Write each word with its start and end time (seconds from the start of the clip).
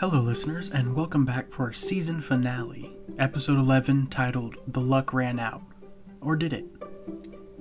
Hello, 0.00 0.20
listeners, 0.20 0.68
and 0.68 0.96
welcome 0.96 1.24
back 1.24 1.52
for 1.52 1.66
our 1.66 1.72
season 1.72 2.20
finale, 2.20 2.98
episode 3.16 3.58
11, 3.58 4.08
titled 4.08 4.56
The 4.66 4.80
Luck 4.80 5.12
Ran 5.12 5.38
Out. 5.38 5.62
Or 6.20 6.34
did 6.34 6.52
it? 6.52 6.66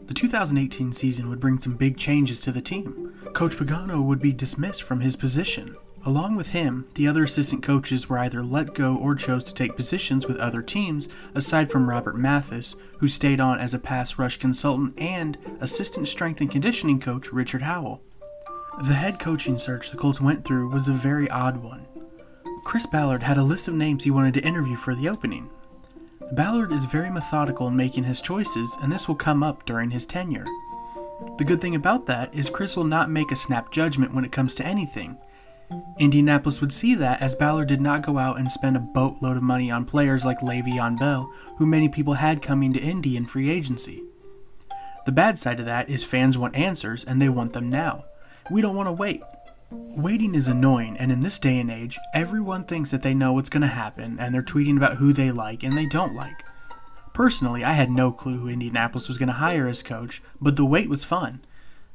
The 0.07 0.15
2018 0.15 0.93
season 0.93 1.29
would 1.29 1.39
bring 1.39 1.59
some 1.59 1.75
big 1.75 1.95
changes 1.95 2.41
to 2.41 2.51
the 2.51 2.59
team. 2.59 3.13
Coach 3.33 3.55
Pagano 3.55 4.03
would 4.03 4.19
be 4.19 4.33
dismissed 4.33 4.81
from 4.81 5.01
his 5.01 5.15
position. 5.15 5.77
Along 6.07 6.35
with 6.35 6.49
him, 6.49 6.87
the 6.95 7.07
other 7.07 7.23
assistant 7.23 7.61
coaches 7.61 8.09
were 8.09 8.17
either 8.17 8.43
let 8.43 8.73
go 8.73 8.95
or 8.97 9.13
chose 9.13 9.43
to 9.43 9.53
take 9.53 9.75
positions 9.75 10.25
with 10.25 10.37
other 10.37 10.63
teams, 10.63 11.07
aside 11.35 11.71
from 11.71 11.87
Robert 11.87 12.17
Mathis, 12.17 12.75
who 12.97 13.09
stayed 13.09 13.39
on 13.39 13.59
as 13.59 13.75
a 13.75 13.79
pass 13.79 14.17
rush 14.17 14.37
consultant, 14.37 14.95
and 14.97 15.37
assistant 15.61 16.07
strength 16.07 16.41
and 16.41 16.49
conditioning 16.49 16.99
coach 16.99 17.31
Richard 17.31 17.61
Howell. 17.61 18.01
The 18.87 18.95
head 18.95 19.19
coaching 19.19 19.59
search 19.59 19.91
the 19.91 19.97
Colts 19.97 20.19
went 20.19 20.43
through 20.43 20.69
was 20.69 20.87
a 20.87 20.93
very 20.93 21.29
odd 21.29 21.57
one. 21.57 21.85
Chris 22.63 22.85
Ballard 22.85 23.23
had 23.23 23.37
a 23.37 23.43
list 23.43 23.67
of 23.67 23.73
names 23.73 24.03
he 24.03 24.11
wanted 24.11 24.33
to 24.35 24.47
interview 24.47 24.75
for 24.75 24.95
the 24.95 25.09
opening. 25.09 25.49
Ballard 26.31 26.71
is 26.71 26.85
very 26.85 27.09
methodical 27.09 27.67
in 27.67 27.75
making 27.75 28.05
his 28.05 28.21
choices, 28.21 28.75
and 28.81 28.91
this 28.91 29.07
will 29.07 29.15
come 29.15 29.43
up 29.43 29.65
during 29.65 29.91
his 29.91 30.05
tenure. 30.05 30.45
The 31.37 31.43
good 31.43 31.61
thing 31.61 31.75
about 31.75 32.05
that 32.07 32.33
is 32.33 32.49
Chris 32.49 32.75
will 32.75 32.83
not 32.83 33.09
make 33.09 33.31
a 33.31 33.35
snap 33.35 33.71
judgment 33.71 34.13
when 34.13 34.25
it 34.25 34.31
comes 34.31 34.55
to 34.55 34.65
anything. 34.65 35.17
Indianapolis 35.99 36.61
would 36.61 36.73
see 36.73 36.95
that 36.95 37.21
as 37.21 37.35
Ballard 37.35 37.67
did 37.67 37.81
not 37.81 38.05
go 38.05 38.17
out 38.17 38.39
and 38.39 38.51
spend 38.51 38.75
a 38.75 38.79
boatload 38.79 39.37
of 39.37 39.43
money 39.43 39.71
on 39.71 39.85
players 39.85 40.25
like 40.25 40.39
Le'Veon 40.39 40.99
Bell, 40.99 41.31
who 41.57 41.65
many 41.65 41.89
people 41.89 42.15
had 42.15 42.41
coming 42.41 42.73
to 42.73 42.79
Indy 42.79 43.17
in 43.17 43.25
free 43.25 43.49
agency. 43.49 44.03
The 45.05 45.11
bad 45.11 45.37
side 45.37 45.59
of 45.59 45.65
that 45.65 45.89
is 45.89 46.03
fans 46.03 46.37
want 46.37 46.55
answers 46.55 47.03
and 47.03 47.21
they 47.21 47.29
want 47.29 47.53
them 47.53 47.69
now. 47.69 48.05
We 48.49 48.61
don't 48.61 48.75
want 48.75 48.87
to 48.87 48.93
wait. 48.93 49.21
Waiting 49.73 50.35
is 50.35 50.47
annoying, 50.47 50.97
and 50.97 51.11
in 51.11 51.21
this 51.21 51.39
day 51.39 51.59
and 51.59 51.71
age, 51.71 51.97
everyone 52.13 52.63
thinks 52.63 52.91
that 52.91 53.01
they 53.01 53.15
know 53.15 53.33
what's 53.33 53.49
going 53.49 53.61
to 53.61 53.67
happen 53.67 54.19
and 54.19 54.33
they're 54.33 54.43
tweeting 54.43 54.77
about 54.77 54.97
who 54.97 55.13
they 55.13 55.31
like 55.31 55.63
and 55.63 55.75
they 55.75 55.87
don't 55.87 56.15
like. 56.15 56.43
Personally, 57.13 57.63
I 57.63 57.73
had 57.73 57.89
no 57.89 58.11
clue 58.11 58.37
who 58.37 58.49
Indianapolis 58.49 59.07
was 59.07 59.17
going 59.17 59.27
to 59.27 59.33
hire 59.33 59.67
as 59.67 59.81
coach, 59.81 60.21
but 60.39 60.55
the 60.55 60.65
wait 60.65 60.89
was 60.89 61.03
fun. 61.03 61.43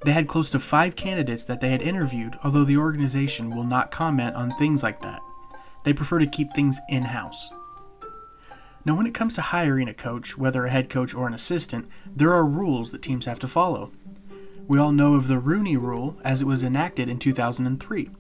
They 0.04 0.12
had 0.12 0.26
close 0.26 0.50
to 0.50 0.58
five 0.58 0.96
candidates 0.96 1.44
that 1.44 1.60
they 1.60 1.70
had 1.70 1.80
interviewed, 1.80 2.36
although 2.42 2.64
the 2.64 2.76
organization 2.76 3.54
will 3.54 3.64
not 3.64 3.92
comment 3.92 4.34
on 4.34 4.56
things 4.56 4.82
like 4.82 5.02
that. 5.02 5.20
They 5.84 5.92
prefer 5.92 6.18
to 6.18 6.26
keep 6.26 6.54
things 6.54 6.80
in 6.88 7.02
house. 7.02 7.50
Now, 8.84 8.96
when 8.96 9.06
it 9.06 9.14
comes 9.14 9.34
to 9.34 9.42
hiring 9.42 9.88
a 9.88 9.94
coach, 9.94 10.36
whether 10.36 10.64
a 10.64 10.70
head 10.70 10.88
coach 10.88 11.14
or 11.14 11.26
an 11.26 11.34
assistant, 11.34 11.88
there 12.06 12.32
are 12.32 12.44
rules 12.44 12.90
that 12.92 13.02
teams 13.02 13.26
have 13.26 13.38
to 13.40 13.48
follow. 13.48 13.92
We 14.69 14.78
all 14.78 14.92
know 14.92 15.14
of 15.14 15.28
the 15.28 15.38
Rooney 15.38 15.78
Rule 15.78 16.19
as 16.22 16.42
it 16.42 16.47
was 16.47 16.62
enacted 16.62 17.08
in 17.08 17.19
2003. 17.19 18.11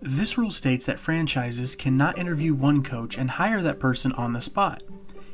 This 0.00 0.36
rule 0.36 0.50
states 0.50 0.84
that 0.86 0.98
franchises 0.98 1.76
cannot 1.76 2.18
interview 2.18 2.54
one 2.54 2.82
coach 2.82 3.16
and 3.16 3.30
hire 3.30 3.62
that 3.62 3.78
person 3.78 4.10
on 4.14 4.32
the 4.32 4.40
spot. 4.40 4.82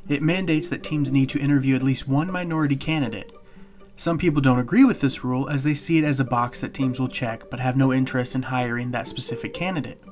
It 0.08 0.20
mandates 0.20 0.68
that 0.68 0.82
teams 0.82 1.10
need 1.10 1.30
to 1.30 1.38
interview 1.38 1.74
at 1.74 1.82
least 1.82 2.06
one 2.06 2.30
minority 2.30 2.76
candidate. 2.76 3.32
Some 3.96 4.18
people 4.18 4.42
don't 4.42 4.58
agree 4.58 4.84
with 4.84 5.00
this 5.00 5.24
rule 5.24 5.48
as 5.48 5.64
they 5.64 5.72
see 5.72 5.96
it 5.96 6.04
as 6.04 6.20
a 6.20 6.24
box 6.24 6.60
that 6.60 6.74
teams 6.74 7.00
will 7.00 7.08
check 7.08 7.48
but 7.48 7.60
have 7.60 7.76
no 7.76 7.90
interest 7.90 8.34
in 8.34 8.42
hiring 8.42 8.90
that 8.90 9.08
specific 9.08 9.54
candidate. 9.54 10.02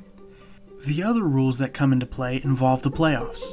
The 0.86 1.02
other 1.02 1.24
rules 1.24 1.58
that 1.58 1.74
come 1.74 1.92
into 1.92 2.06
play 2.06 2.40
involve 2.42 2.82
the 2.82 2.90
playoffs. 2.90 3.52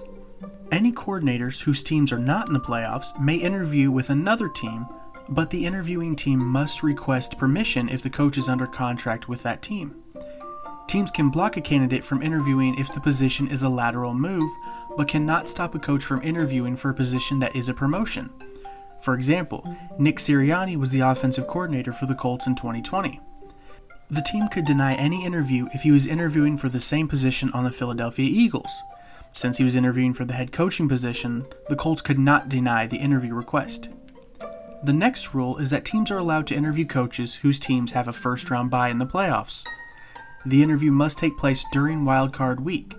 Any 0.72 0.94
coordinators 0.94 1.64
whose 1.64 1.84
teams 1.84 2.14
are 2.14 2.18
not 2.18 2.48
in 2.48 2.54
the 2.54 2.62
playoffs 2.62 3.20
may 3.20 3.36
interview 3.36 3.92
with 3.92 4.10
another 4.10 4.48
team, 4.48 4.88
but 5.34 5.50
the 5.50 5.66
interviewing 5.66 6.16
team 6.16 6.40
must 6.40 6.84
request 6.84 7.40
permission 7.40 7.90
if 7.90 8.04
the 8.04 8.10
coach 8.10 8.38
is 8.38 8.48
under 8.48 8.68
contract 8.68 9.28
with 9.28 9.42
that 9.42 9.64
team. 9.64 9.96
Teams 10.88 11.10
can 11.10 11.32
block 11.32 11.58
a 11.58 11.62
candidate 11.62 12.06
from 12.06 12.22
interviewing 12.22 12.78
if 12.78 12.94
the 12.94 13.00
position 13.00 13.50
is 13.50 13.64
a 13.64 13.70
lateral 13.70 14.14
move, 14.14 14.52
but 14.96 15.08
cannot 15.08 15.50
stop 15.50 15.74
a 15.74 15.80
coach 15.80 16.04
from 16.04 16.22
interviewing 16.22 16.78
for 16.78 16.92
a 16.92 16.94
position 16.94 17.40
that 17.40 17.56
is 17.56 17.68
a 17.68 17.74
promotion. 17.74 18.30
For 19.02 19.16
example, 19.16 19.76
Nick 19.98 20.18
Sirianni 20.18 20.78
was 20.78 20.92
the 20.92 21.00
offensive 21.00 21.48
coordinator 21.48 21.94
for 21.94 22.06
the 22.06 22.16
Colts 22.16 22.46
in 22.46 22.56
2020. 22.56 23.20
The 24.12 24.22
team 24.22 24.48
could 24.50 24.66
deny 24.66 24.94
any 24.94 25.26
interview 25.26 25.68
if 25.74 25.82
he 25.82 25.92
was 25.92 26.06
interviewing 26.06 26.60
for 26.60 26.70
the 26.70 26.80
same 26.80 27.08
position 27.08 27.50
on 27.54 27.64
the 27.64 27.72
Philadelphia 27.72 28.30
Eagles. 28.30 28.84
Since 29.34 29.58
he 29.58 29.64
was 29.64 29.76
interviewing 29.76 30.14
for 30.14 30.26
the 30.26 30.36
head 30.36 30.52
coaching 30.52 30.88
position, 30.88 31.48
the 31.70 31.76
Colts 31.76 32.04
could 32.04 32.20
not 32.20 32.50
deny 32.50 32.86
the 32.86 32.98
interview 32.98 33.34
request. 33.34 33.90
The 34.84 34.92
next 34.92 35.34
rule 35.34 35.60
is 35.60 35.70
that 35.70 35.86
teams 35.86 36.12
are 36.12 36.18
allowed 36.18 36.46
to 36.48 36.56
interview 36.56 36.86
coaches 36.86 37.36
whose 37.36 37.58
teams 37.58 37.92
have 37.92 38.10
a 38.10 38.14
first 38.14 38.52
round 38.52 38.70
bye 38.70 38.90
in 38.90 38.98
the 38.98 39.06
playoffs. 39.06 39.66
The 40.46 40.62
interview 40.62 40.92
must 40.92 41.18
take 41.18 41.38
place 41.38 41.64
during 41.72 42.00
wildcard 42.00 42.60
week. 42.60 42.94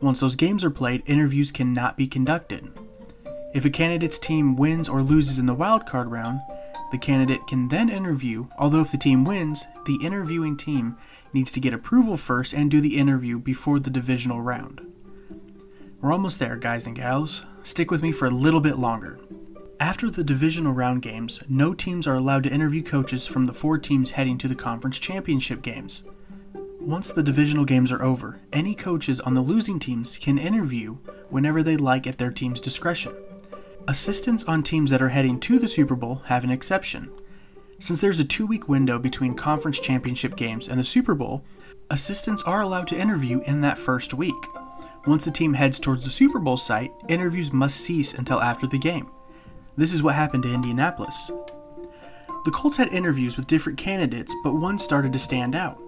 Once 0.00 0.20
those 0.20 0.36
games 0.36 0.62
are 0.62 0.70
played, 0.70 1.02
interviews 1.06 1.50
cannot 1.50 1.96
be 1.96 2.06
conducted. 2.06 2.70
If 3.52 3.64
a 3.64 3.70
candidate's 3.70 4.20
team 4.20 4.54
wins 4.54 4.88
or 4.88 5.02
loses 5.02 5.40
in 5.40 5.46
the 5.46 5.56
wildcard 5.56 6.08
round, 6.08 6.38
the 6.92 6.98
candidate 6.98 7.44
can 7.48 7.66
then 7.66 7.88
interview, 7.88 8.46
although 8.56 8.82
if 8.82 8.92
the 8.92 8.96
team 8.96 9.24
wins, 9.24 9.64
the 9.86 9.98
interviewing 10.04 10.56
team 10.56 10.96
needs 11.32 11.50
to 11.50 11.60
get 11.60 11.74
approval 11.74 12.16
first 12.16 12.52
and 12.52 12.70
do 12.70 12.80
the 12.80 12.96
interview 12.96 13.40
before 13.40 13.80
the 13.80 13.90
divisional 13.90 14.40
round. 14.40 14.80
We're 16.00 16.12
almost 16.12 16.38
there, 16.38 16.54
guys 16.54 16.86
and 16.86 16.94
gals. 16.94 17.44
Stick 17.64 17.90
with 17.90 18.02
me 18.02 18.12
for 18.12 18.26
a 18.26 18.30
little 18.30 18.60
bit 18.60 18.78
longer. 18.78 19.18
After 19.80 20.10
the 20.10 20.24
divisional 20.24 20.72
round 20.72 21.02
games, 21.02 21.40
no 21.48 21.72
teams 21.72 22.08
are 22.08 22.16
allowed 22.16 22.42
to 22.42 22.52
interview 22.52 22.82
coaches 22.82 23.28
from 23.28 23.44
the 23.44 23.54
four 23.54 23.78
teams 23.78 24.10
heading 24.10 24.36
to 24.38 24.48
the 24.48 24.56
conference 24.56 24.98
championship 24.98 25.62
games. 25.62 26.02
Once 26.80 27.12
the 27.12 27.22
divisional 27.22 27.64
games 27.64 27.92
are 27.92 28.02
over, 28.02 28.40
any 28.52 28.74
coaches 28.74 29.20
on 29.20 29.34
the 29.34 29.40
losing 29.40 29.78
teams 29.78 30.18
can 30.18 30.36
interview 30.36 30.96
whenever 31.30 31.62
they 31.62 31.76
like 31.76 32.08
at 32.08 32.18
their 32.18 32.32
team's 32.32 32.60
discretion. 32.60 33.14
Assistants 33.86 34.42
on 34.44 34.64
teams 34.64 34.90
that 34.90 35.00
are 35.00 35.10
heading 35.10 35.38
to 35.40 35.60
the 35.60 35.68
Super 35.68 35.94
Bowl 35.94 36.22
have 36.26 36.42
an 36.42 36.50
exception. 36.50 37.12
Since 37.78 38.00
there's 38.00 38.18
a 38.18 38.24
two 38.24 38.46
week 38.48 38.68
window 38.68 38.98
between 38.98 39.34
conference 39.34 39.78
championship 39.78 40.34
games 40.34 40.66
and 40.66 40.80
the 40.80 40.84
Super 40.84 41.14
Bowl, 41.14 41.44
assistants 41.88 42.42
are 42.42 42.62
allowed 42.62 42.88
to 42.88 42.98
interview 42.98 43.42
in 43.42 43.60
that 43.60 43.78
first 43.78 44.12
week. 44.12 44.34
Once 45.06 45.24
the 45.24 45.30
team 45.30 45.54
heads 45.54 45.78
towards 45.78 46.04
the 46.04 46.10
Super 46.10 46.40
Bowl 46.40 46.56
site, 46.56 46.92
interviews 47.08 47.52
must 47.52 47.80
cease 47.80 48.12
until 48.12 48.40
after 48.42 48.66
the 48.66 48.78
game. 48.78 49.08
This 49.78 49.92
is 49.92 50.02
what 50.02 50.16
happened 50.16 50.42
to 50.42 50.52
Indianapolis. 50.52 51.30
The 52.44 52.50
Colts 52.50 52.78
had 52.78 52.88
interviews 52.88 53.36
with 53.36 53.46
different 53.46 53.78
candidates, 53.78 54.34
but 54.42 54.56
one 54.56 54.76
started 54.76 55.12
to 55.12 55.20
stand 55.20 55.54
out. 55.54 55.80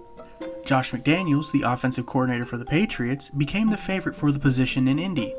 Josh 0.65 0.91
McDaniels, 0.91 1.51
the 1.51 1.63
offensive 1.63 2.05
coordinator 2.05 2.45
for 2.45 2.55
the 2.55 2.63
Patriots, 2.63 3.27
became 3.27 3.69
the 3.69 3.75
favorite 3.75 4.15
for 4.15 4.31
the 4.31 4.39
position 4.39 4.87
in 4.87 4.97
Indy. 4.97 5.35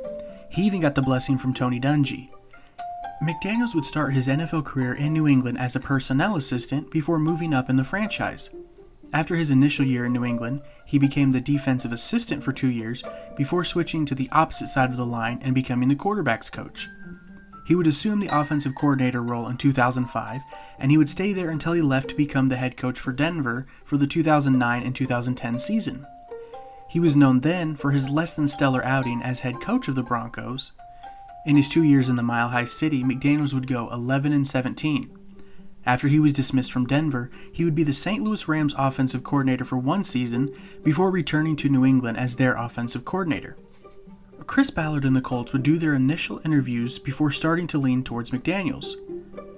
He 0.51 0.67
even 0.67 0.83
got 0.83 0.95
the 0.95 1.01
blessing 1.01 1.39
from 1.39 1.55
Tony 1.55 1.81
Dungy. 1.81 2.29
McDaniels 3.23 3.75
would 3.75 3.87
start 3.87 4.13
his 4.13 4.29
NFL 4.29 4.67
career 4.67 4.93
in 4.93 5.15
New 5.15 5.27
England 5.27 5.59
as 5.59 5.75
a 5.75 5.81
personnel 5.81 6.37
assistant 6.37 6.91
before 6.91 7.19
moving 7.19 7.55
up 7.55 7.71
in 7.71 7.77
the 7.77 7.85
franchise. 7.85 8.51
After 9.15 9.35
his 9.35 9.51
initial 9.51 9.87
year 9.87 10.05
in 10.05 10.13
New 10.13 10.27
England, 10.27 10.61
he 10.85 10.99
became 10.99 11.31
the 11.31 11.41
defensive 11.41 11.93
assistant 11.93 12.43
for 12.43 12.53
two 12.53 12.69
years 12.69 13.03
before 13.35 13.65
switching 13.65 14.05
to 14.05 14.15
the 14.15 14.29
opposite 14.31 14.69
side 14.69 14.91
of 14.91 14.99
the 14.99 15.07
line 15.07 15.41
and 15.43 15.55
becoming 15.55 15.89
the 15.89 15.97
quarterback's 15.97 16.51
coach. 16.51 16.91
He 17.65 17.75
would 17.75 17.87
assume 17.87 18.21
the 18.21 18.37
offensive 18.37 18.75
coordinator 18.75 19.23
role 19.23 19.49
in 19.49 19.57
2005, 19.57 20.43
and 20.79 20.91
he 20.91 20.99
would 20.99 21.09
stay 21.09 21.33
there 21.33 21.51
until 21.51 21.73
he 21.73 21.83
left 21.83 22.09
to 22.11 22.17
become 22.17 22.49
the 22.49 22.57
head 22.57 22.77
coach 22.77 22.99
for 22.99 23.13
Denver 23.13 23.67
for 23.85 23.97
the 23.97 24.07
2009 24.07 24.83
and 24.83 24.95
2010 24.95 25.59
season. 25.59 26.07
He 26.89 27.01
was 27.01 27.17
known 27.17 27.41
then 27.41 27.75
for 27.75 27.93
his 27.93 28.11
less 28.11 28.35
than 28.35 28.49
stellar 28.49 28.85
outing 28.85 29.23
as 29.23 29.41
head 29.41 29.61
coach 29.61 29.89
of 29.89 29.95
the 29.95 30.03
Broncos, 30.03 30.73
in 31.45 31.57
his 31.57 31.69
two 31.69 31.83
years 31.83 32.09
in 32.09 32.15
the 32.15 32.23
Mile 32.23 32.51
High 32.51 32.67
City, 32.67 33.03
McDaniels 33.03 33.53
would 33.53 33.67
go 33.67 33.91
11 33.91 34.33
and 34.33 34.47
17. 34.47 35.11
After 35.85 36.07
he 36.07 36.21
was 36.21 36.33
dismissed 36.33 36.71
from 36.71 36.87
Denver, 36.87 37.31
he 37.53 37.65
would 37.65 37.75
be 37.75 37.83
the 37.83 37.93
St. 37.93 38.23
Louis 38.23 38.47
Rams 38.47 38.75
offensive 38.79 39.25
coordinator 39.25 39.65
for 39.65 39.77
one 39.77 40.05
season 40.05 40.55
before 40.85 41.11
returning 41.11 41.57
to 41.57 41.69
New 41.69 41.85
England 41.85 42.17
as 42.17 42.37
their 42.37 42.55
offensive 42.55 43.05
coordinator. 43.05 43.57
Chris 44.47 44.71
Ballard 44.71 45.05
and 45.05 45.15
the 45.15 45.21
Colts 45.21 45.53
would 45.53 45.63
do 45.63 45.79
their 45.79 45.95
initial 45.95 46.41
interviews 46.45 46.99
before 46.99 47.31
starting 47.31 47.67
to 47.69 47.79
lean 47.79 48.03
towards 48.03 48.31
McDaniels. 48.31 48.95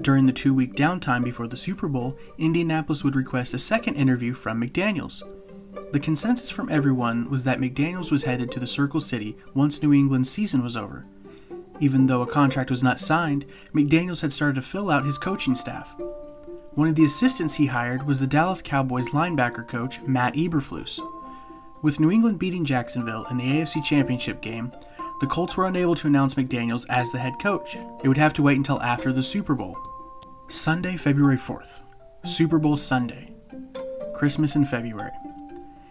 During 0.03 0.27
the 0.27 0.33
two 0.33 0.53
week 0.53 0.75
downtime 0.75 1.25
before 1.25 1.47
the 1.47 1.57
Super 1.57 1.89
Bowl, 1.89 2.19
Indianapolis 2.39 3.05
would 3.05 3.17
request 3.17 3.55
a 3.55 3.59
second 3.59 3.95
interview 3.95 4.35
from 4.35 4.61
McDaniels. 4.61 5.23
The 5.93 6.01
consensus 6.01 6.51
from 6.51 6.71
everyone 6.71 7.31
was 7.31 7.45
that 7.45 7.61
McDaniels 7.61 8.11
was 8.11 8.25
headed 8.25 8.51
to 8.51 8.61
the 8.61 8.67
Circle 8.67 9.01
City 9.01 9.37
once 9.55 9.83
New 9.83 9.93
England's 9.93 10.31
season 10.31 10.63
was 10.63 10.77
over. 10.77 11.07
Even 11.81 12.07
though 12.07 12.23
a 12.23 12.27
contract 12.27 12.71
was 12.71 12.83
not 12.83 13.01
signed, 13.01 13.45
McDaniels 13.73 14.21
had 14.21 14.33
started 14.33 14.57
to 14.57 14.63
fill 14.63 14.91
out 14.91 15.07
his 15.07 15.19
coaching 15.19 15.55
staff. 15.55 15.95
One 16.73 16.89
of 16.89 16.97
the 16.97 17.05
assistants 17.05 17.55
he 17.55 17.67
hired 17.67 18.07
was 18.07 18.19
the 18.19 18.27
Dallas 18.27 18.61
Cowboys 18.61 19.11
linebacker 19.11 19.67
coach 19.67 20.01
Matt 20.03 20.35
Eberflus. 20.35 21.01
With 21.85 22.01
New 22.01 22.11
England 22.11 22.39
beating 22.39 22.65
Jacksonville 22.65 23.27
in 23.31 23.37
the 23.37 23.45
AFC 23.45 23.85
Championship 23.85 24.41
game, 24.41 24.73
the 25.21 25.27
Colts 25.27 25.55
were 25.55 25.67
unable 25.67 25.95
to 25.97 26.07
announce 26.07 26.33
McDaniels 26.33 26.87
as 26.89 27.13
the 27.13 27.19
head 27.19 27.35
coach. 27.39 27.77
It 28.03 28.09
would 28.09 28.17
have 28.17 28.33
to 28.35 28.43
wait 28.43 28.57
until 28.57 28.81
after 28.81 29.13
the 29.13 29.23
Super 29.23 29.55
Bowl. 29.55 29.77
Sunday, 30.49 30.97
February 30.97 31.37
4th. 31.37 31.83
Super 32.25 32.59
Bowl 32.59 32.79
Sunday. 32.79 33.35
Christmas 34.15 34.57
in 34.57 34.65
February. 34.65 35.13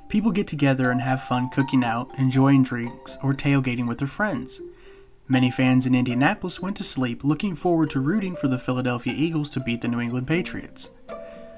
People 0.09 0.31
get 0.31 0.47
together 0.47 0.89
and 0.89 0.99
have 0.99 1.21
fun 1.21 1.49
cooking 1.49 1.83
out, 1.83 2.09
enjoying 2.17 2.63
drinks, 2.63 3.19
or 3.21 3.35
tailgating 3.35 3.87
with 3.87 3.99
their 3.99 4.07
friends. 4.07 4.61
Many 5.27 5.51
fans 5.51 5.85
in 5.85 5.93
Indianapolis 5.93 6.59
went 6.59 6.75
to 6.77 6.83
sleep 6.83 7.23
looking 7.23 7.55
forward 7.55 7.91
to 7.91 7.99
rooting 7.99 8.35
for 8.35 8.47
the 8.47 8.57
Philadelphia 8.57 9.13
Eagles 9.15 9.51
to 9.51 9.59
beat 9.59 9.81
the 9.81 9.87
New 9.87 9.99
England 9.99 10.25
Patriots. 10.25 10.89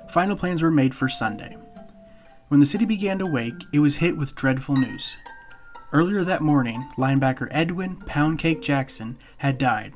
Final 0.09 0.35
plans 0.35 0.61
were 0.61 0.71
made 0.71 0.93
for 0.93 1.07
Sunday. 1.07 1.55
When 2.47 2.59
the 2.59 2.65
city 2.65 2.85
began 2.85 3.17
to 3.19 3.25
wake, 3.25 3.65
it 3.73 3.79
was 3.79 3.97
hit 3.97 4.17
with 4.17 4.35
dreadful 4.35 4.77
news. 4.77 5.17
Earlier 5.91 6.23
that 6.23 6.43
morning, 6.43 6.87
linebacker 6.95 7.47
Edwin 7.49 7.97
Poundcake 7.97 8.61
Jackson 8.61 9.17
had 9.37 9.57
died. 9.57 9.95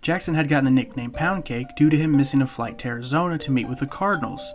Jackson 0.00 0.34
had 0.34 0.48
gotten 0.48 0.66
the 0.66 0.70
nickname 0.70 1.10
Poundcake 1.10 1.74
due 1.74 1.90
to 1.90 1.96
him 1.96 2.16
missing 2.16 2.42
a 2.42 2.46
flight 2.46 2.78
to 2.78 2.88
Arizona 2.88 3.38
to 3.38 3.50
meet 3.50 3.68
with 3.68 3.80
the 3.80 3.86
Cardinals. 3.86 4.54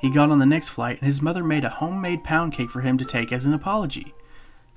He 0.00 0.10
got 0.10 0.30
on 0.30 0.38
the 0.38 0.46
next 0.46 0.70
flight, 0.70 0.98
and 1.00 1.06
his 1.06 1.20
mother 1.20 1.44
made 1.44 1.64
a 1.64 1.70
homemade 1.70 2.24
pound 2.24 2.54
cake 2.54 2.70
for 2.70 2.80
him 2.80 2.96
to 2.96 3.04
take 3.04 3.30
as 3.30 3.44
an 3.44 3.52
apology. 3.52 4.14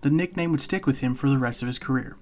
The 0.01 0.09
nickname 0.09 0.51
would 0.51 0.61
stick 0.61 0.85
with 0.85 0.99
him 0.99 1.15
for 1.15 1.29
the 1.29 1.37
rest 1.37 1.61
of 1.61 1.67
his 1.67 1.79
career. 1.79 2.17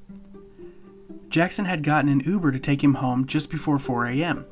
Jackson 1.30 1.66
had 1.66 1.81
gotten 1.81 2.12
an 2.12 2.19
Uber 2.19 2.51
to 2.51 2.60
take 2.60 2.84
him 2.84 2.96
home 2.96 3.25
just 3.25 3.50
before 3.50 3.80
4 3.80 4.06
a.m. 4.07 4.46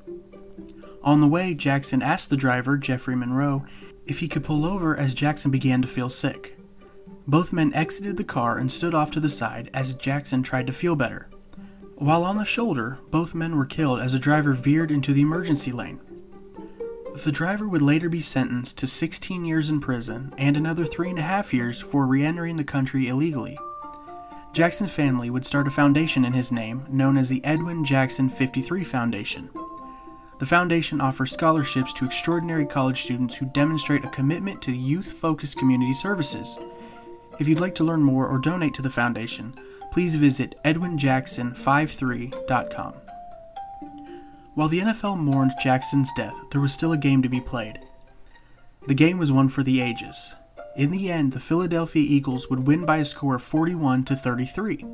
On 1.03 1.21
the 1.21 1.27
way, 1.27 1.53
Jackson 1.53 2.01
asked 2.01 2.29
the 2.29 2.37
driver, 2.37 2.77
Jeffrey 2.77 3.15
Monroe, 3.15 3.65
if 4.07 4.19
he 4.19 4.27
could 4.27 4.43
pull 4.43 4.65
over 4.65 4.95
as 4.95 5.13
Jackson 5.13 5.51
began 5.51 5.81
to 5.81 5.87
feel 5.87 6.09
sick. 6.09 6.57
Both 7.27 7.53
men 7.53 7.73
exited 7.73 8.17
the 8.17 8.23
car 8.23 8.57
and 8.57 8.71
stood 8.71 8.93
off 8.93 9.11
to 9.11 9.19
the 9.19 9.29
side 9.29 9.69
as 9.73 9.93
Jackson 9.93 10.43
tried 10.43 10.67
to 10.67 10.73
feel 10.73 10.95
better. 10.95 11.29
While 11.95 12.23
on 12.23 12.37
the 12.37 12.45
shoulder, 12.45 12.99
both 13.09 13.35
men 13.35 13.57
were 13.57 13.65
killed 13.65 13.99
as 13.99 14.13
a 14.13 14.19
driver 14.19 14.53
veered 14.53 14.91
into 14.91 15.13
the 15.13 15.21
emergency 15.21 15.71
lane. 15.71 15.99
The 17.23 17.31
driver 17.31 17.67
would 17.67 17.81
later 17.81 18.09
be 18.09 18.21
sentenced 18.21 18.77
to 18.77 18.87
16 18.87 19.43
years 19.43 19.69
in 19.69 19.81
prison 19.81 20.33
and 20.37 20.55
another 20.55 20.85
three 20.85 21.09
and 21.09 21.17
a 21.17 21.23
half 21.23 21.53
years 21.53 21.81
for 21.81 22.05
re 22.05 22.23
entering 22.23 22.57
the 22.57 22.63
country 22.63 23.07
illegally. 23.07 23.57
Jackson's 24.53 24.93
family 24.93 25.29
would 25.29 25.45
start 25.45 25.67
a 25.67 25.71
foundation 25.71 26.23
in 26.23 26.33
his 26.33 26.51
name 26.51 26.85
known 26.89 27.17
as 27.17 27.29
the 27.29 27.43
Edwin 27.43 27.83
Jackson 27.83 28.29
53 28.29 28.83
Foundation. 28.83 29.49
The 30.39 30.45
foundation 30.45 31.01
offers 31.01 31.31
scholarships 31.31 31.91
to 31.93 32.05
extraordinary 32.05 32.65
college 32.65 33.01
students 33.01 33.35
who 33.35 33.47
demonstrate 33.47 34.05
a 34.05 34.09
commitment 34.09 34.61
to 34.63 34.71
youth 34.71 35.13
focused 35.13 35.57
community 35.57 35.93
services. 35.93 36.59
If 37.39 37.47
you'd 37.47 37.59
like 37.59 37.73
to 37.75 37.83
learn 37.83 38.03
more 38.03 38.27
or 38.27 38.37
donate 38.37 38.75
to 38.75 38.83
the 38.83 38.89
foundation, 38.89 39.53
please 39.91 40.15
visit 40.15 40.55
edwinjackson53.com. 40.63 42.93
While 44.53 44.67
the 44.67 44.79
NFL 44.79 45.17
mourned 45.17 45.53
Jackson's 45.61 46.11
death, 46.15 46.35
there 46.51 46.61
was 46.61 46.73
still 46.73 46.91
a 46.91 46.97
game 46.97 47.23
to 47.23 47.29
be 47.29 47.41
played. 47.41 47.79
The 48.87 48.93
game 48.93 49.17
was 49.17 49.31
one 49.31 49.49
for 49.49 49.63
the 49.63 49.81
ages. 49.81 50.35
In 50.75 50.91
the 50.91 51.11
end, 51.11 51.33
the 51.33 51.39
Philadelphia 51.39 52.05
Eagles 52.07 52.47
would 52.49 52.67
win 52.67 52.85
by 52.85 52.97
a 52.97 53.05
score 53.05 53.33
of 53.35 53.41
41 53.41 54.03
to 54.05 54.15
33. 54.15 54.85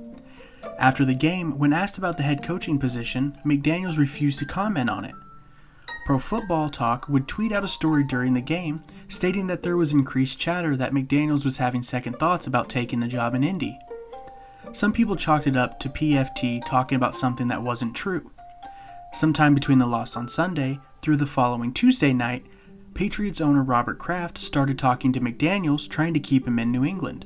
After 0.80 1.04
the 1.04 1.14
game, 1.14 1.60
when 1.60 1.74
asked 1.74 1.98
about 1.98 2.16
the 2.16 2.24
head 2.24 2.42
coaching 2.44 2.80
position, 2.80 3.38
McDaniels 3.46 3.98
refused 3.98 4.40
to 4.40 4.46
comment 4.46 4.90
on 4.90 5.04
it. 5.04 5.16
Pro 6.06 6.20
Football 6.20 6.70
Talk 6.70 7.08
would 7.08 7.30
tweet 7.30 7.54
out 7.54 7.64
a 7.64 7.68
story 7.68 8.04
during 8.04 8.34
the 8.34 8.42
game 8.42 8.82
stating 9.08 9.48
that 9.48 9.64
there 9.64 9.78
was 9.78 9.94
increased 9.94 10.38
chatter 10.38 10.76
that 10.76 10.92
McDaniels 10.92 11.46
was 11.46 11.58
having 11.58 11.82
second 11.82 12.20
thoughts 12.20 12.46
about 12.46 12.70
taking 12.70 13.00
the 13.00 13.08
job 13.08 13.34
in 13.36 13.44
Indy. 13.44 13.80
Some 14.74 14.92
people 14.92 15.16
chalked 15.16 15.48
it 15.48 15.56
up 15.56 15.80
to 15.80 15.90
PFT 15.90 16.66
talking 16.66 16.96
about 16.98 17.16
something 17.16 17.48
that 17.48 17.64
wasn't 17.64 17.96
true. 17.96 18.32
Sometime 19.14 19.54
between 19.54 19.78
the 19.78 19.86
loss 19.86 20.18
on 20.18 20.28
Sunday 20.28 20.80
through 21.02 21.18
the 21.18 21.26
following 21.26 21.72
Tuesday 21.72 22.12
night, 22.12 22.46
Patriots 22.94 23.40
owner 23.40 23.64
Robert 23.64 23.98
Kraft 23.98 24.38
started 24.38 24.78
talking 24.78 25.14
to 25.14 25.20
McDaniels, 25.20 25.88
trying 25.88 26.14
to 26.14 26.20
keep 26.20 26.46
him 26.46 26.60
in 26.60 26.72
New 26.72 26.84
England. 26.84 27.26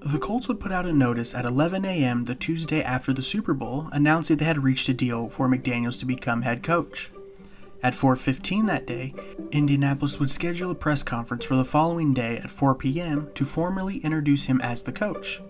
The 0.00 0.18
Colts 0.18 0.48
would 0.48 0.60
put 0.60 0.72
out 0.72 0.86
a 0.86 0.92
notice 0.92 1.34
at 1.34 1.44
11 1.44 1.84
a.m. 1.84 2.24
the 2.24 2.34
Tuesday 2.34 2.82
after 2.82 3.12
the 3.12 3.22
Super 3.22 3.54
Bowl 3.54 3.88
announcing 3.92 4.36
they 4.36 4.44
had 4.44 4.62
reached 4.62 4.88
a 4.88 4.94
deal 4.94 5.28
for 5.28 5.48
McDaniels 5.48 5.98
to 6.00 6.06
become 6.06 6.42
head 6.42 6.62
coach. 6.62 7.10
At 7.84 7.92
4:15 7.92 8.64
that 8.64 8.86
day, 8.86 9.12
Indianapolis 9.52 10.18
would 10.18 10.30
schedule 10.30 10.70
a 10.70 10.74
press 10.74 11.02
conference 11.02 11.44
for 11.44 11.54
the 11.54 11.66
following 11.66 12.14
day 12.14 12.38
at 12.38 12.48
4 12.48 12.74
p.m. 12.76 13.28
to 13.34 13.44
formally 13.44 13.98
introduce 13.98 14.44
him 14.44 14.58
as 14.62 14.82
the 14.82 14.90
coach. 14.90 15.42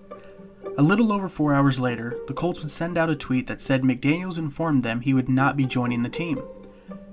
A 0.77 0.83
little 0.83 1.13
over 1.13 1.29
four 1.29 1.55
hours 1.55 1.79
later, 1.79 2.17
the 2.27 2.35
Colts 2.35 2.61
would 2.61 2.73
send 2.73 2.99
out 2.99 3.09
a 3.09 3.15
tweet 3.15 3.47
that 3.47 3.61
said 3.61 3.83
McDaniels 3.83 4.37
informed 4.37 4.83
them 4.83 5.01
he 5.01 5.15
would 5.15 5.29
not 5.29 5.57
be 5.57 5.65
joining 5.65 6.03
the 6.03 6.09
team. 6.09 6.43